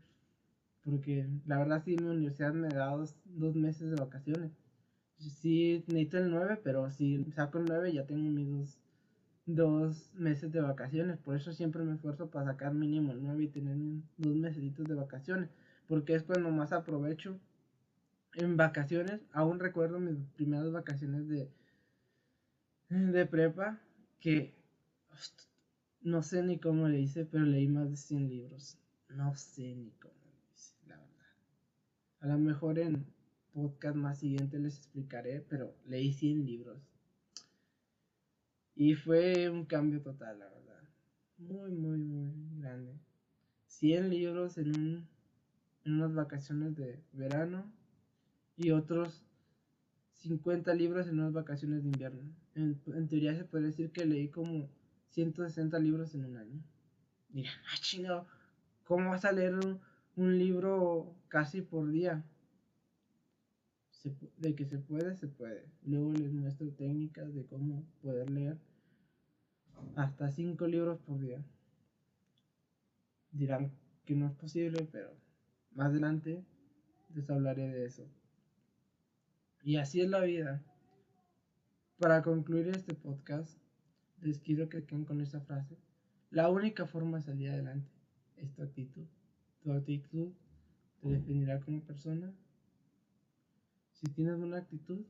porque 0.86 1.28
la 1.46 1.58
verdad 1.58 1.82
sí, 1.84 1.96
mi 1.96 2.08
universidad 2.08 2.54
me 2.54 2.68
da 2.68 2.86
dos, 2.90 3.14
meses 3.54 3.90
de 3.90 3.96
vacaciones. 3.96 4.52
Sí, 5.18 5.84
necesito 5.88 6.18
el 6.18 6.30
9, 6.30 6.60
pero 6.62 6.90
si 6.90 7.22
saco 7.32 7.58
el 7.58 7.66
9 7.66 7.92
ya 7.92 8.06
tengo 8.06 8.30
mis 8.30 8.48
dos, 8.48 8.78
dos 9.46 10.10
meses 10.14 10.52
de 10.52 10.60
vacaciones. 10.60 11.18
Por 11.18 11.36
eso 11.36 11.52
siempre 11.52 11.82
me 11.82 11.94
esfuerzo 11.94 12.30
para 12.30 12.46
sacar 12.46 12.72
mínimo 12.74 13.12
nueve 13.14 13.44
y 13.44 13.48
tener 13.48 13.76
dos 14.16 14.36
meses 14.36 14.74
de 14.76 14.94
vacaciones. 14.94 15.50
Porque 15.88 16.14
es 16.14 16.22
cuando 16.22 16.50
más 16.50 16.72
aprovecho 16.72 17.38
en 18.34 18.56
vacaciones. 18.56 19.20
Aún 19.32 19.60
recuerdo 19.60 19.98
mis 19.98 20.16
primeras 20.36 20.72
vacaciones 20.72 21.28
de, 21.28 21.50
de 22.88 23.26
prepa. 23.26 23.80
Que 24.20 24.54
no 26.06 26.22
sé 26.22 26.42
ni 26.42 26.58
cómo 26.58 26.88
le 26.88 27.00
hice, 27.00 27.24
pero 27.24 27.44
leí 27.44 27.66
más 27.66 27.90
de 27.90 27.96
100 27.96 28.28
libros. 28.28 28.78
No 29.08 29.34
sé 29.34 29.74
ni 29.74 29.90
cómo 30.00 30.14
le 30.14 30.54
hice, 30.54 30.74
la 30.86 30.96
verdad. 30.96 31.26
A 32.20 32.26
lo 32.26 32.38
mejor 32.38 32.78
en 32.78 33.06
podcast 33.52 33.96
más 33.96 34.18
siguiente 34.18 34.58
les 34.58 34.76
explicaré, 34.76 35.44
pero 35.48 35.74
leí 35.86 36.12
100 36.12 36.44
libros. 36.44 36.78
Y 38.74 38.94
fue 38.94 39.48
un 39.48 39.64
cambio 39.64 40.02
total, 40.02 40.38
la 40.38 40.48
verdad. 40.48 40.82
Muy, 41.38 41.70
muy, 41.72 41.98
muy 41.98 42.60
grande. 42.60 42.92
100 43.66 44.10
libros 44.10 44.58
en, 44.58 44.68
un, 44.68 45.08
en 45.84 45.92
unas 45.94 46.14
vacaciones 46.14 46.76
de 46.76 47.00
verano 47.12 47.64
y 48.56 48.70
otros 48.70 49.22
50 50.16 50.74
libros 50.74 51.06
en 51.06 51.20
unas 51.20 51.32
vacaciones 51.32 51.82
de 51.82 51.88
invierno. 51.88 52.22
En, 52.54 53.08
teoría 53.08 53.34
se 53.34 53.44
puede 53.44 53.66
decir 53.66 53.90
que 53.90 54.04
leí 54.04 54.28
como 54.28 54.68
160 55.10 55.78
libros 55.78 56.14
en 56.14 56.24
un 56.24 56.36
año. 56.36 56.62
Mira, 57.30 57.50
ah, 57.72 57.76
chingado, 57.80 58.26
¿cómo 58.84 59.10
vas 59.10 59.24
a 59.24 59.32
leer 59.32 59.54
un, 59.54 59.80
libro 60.16 61.14
casi 61.28 61.62
por 61.62 61.90
día? 61.90 62.24
de 64.38 64.54
que 64.54 64.64
se 64.64 64.78
puede, 64.78 65.16
se 65.16 65.28
puede. 65.28 65.66
Luego 65.84 66.12
les 66.12 66.32
muestro 66.32 66.70
técnicas 66.70 67.34
de 67.34 67.44
cómo 67.46 67.84
poder 68.02 68.30
leer 68.30 68.58
hasta 69.96 70.30
5 70.30 70.66
libros 70.66 70.98
por 71.00 71.20
día. 71.20 71.42
Dirán 73.32 73.72
que 74.04 74.14
no 74.14 74.26
es 74.26 74.32
posible, 74.32 74.88
pero 74.90 75.10
más 75.72 75.88
adelante 75.88 76.44
les 77.14 77.28
hablaré 77.28 77.68
de 77.68 77.86
eso. 77.86 78.06
Y 79.62 79.76
así 79.76 80.00
es 80.00 80.08
la 80.08 80.20
vida. 80.20 80.62
Para 81.98 82.22
concluir 82.22 82.68
este 82.68 82.94
podcast, 82.94 83.58
les 84.20 84.38
quiero 84.38 84.68
que 84.68 84.84
queden 84.84 85.04
con 85.04 85.20
esta 85.20 85.40
frase. 85.40 85.76
La 86.30 86.50
única 86.50 86.86
forma 86.86 87.18
de 87.18 87.24
salir 87.24 87.50
adelante 87.50 87.90
es 88.36 88.52
tu 88.52 88.62
actitud. 88.62 89.06
Tu 89.66 89.72
actitud 89.72 90.32
te 91.00 91.08
definirá 91.08 91.60
como 91.60 91.82
persona. 91.82 92.32
Si 93.90 94.06
tienes 94.06 94.38
una 94.38 94.58
actitud, 94.58 95.04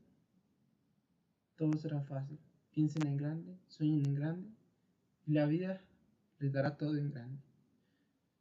todo 1.55 1.73
será 1.73 2.01
fácil. 2.01 2.39
Piensen 2.71 3.05
en 3.05 3.17
grande, 3.17 3.55
sueñen 3.67 4.03
en 4.07 4.15
grande 4.15 4.49
y 5.27 5.33
la 5.33 5.45
vida 5.45 5.79
les 6.39 6.51
dará 6.53 6.75
todo 6.75 6.97
en 6.97 7.11
grande. 7.11 7.39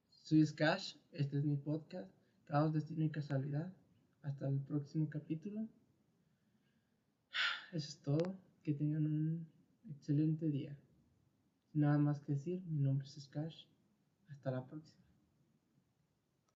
Soy 0.08 0.46
Skash, 0.46 0.96
este 1.12 1.36
es 1.36 1.44
mi 1.44 1.58
podcast, 1.58 2.10
Caos, 2.46 2.72
Destino 2.72 3.04
y 3.04 3.10
Casualidad. 3.10 3.70
Hasta 4.22 4.48
el 4.48 4.58
próximo 4.60 5.10
capítulo. 5.10 5.68
Eso 7.72 7.88
es 7.90 7.98
todo. 8.00 8.38
Que 8.62 8.72
tengan 8.72 9.04
un 9.04 9.46
excelente 9.90 10.48
día. 10.48 10.78
Nada 11.74 11.98
más 11.98 12.20
que 12.20 12.32
decir, 12.32 12.62
mi 12.68 12.80
nombre 12.80 13.06
es 13.06 13.22
Skash. 13.22 13.66
Hasta 14.28 14.50
la 14.50 14.64
próxima. 14.64 15.05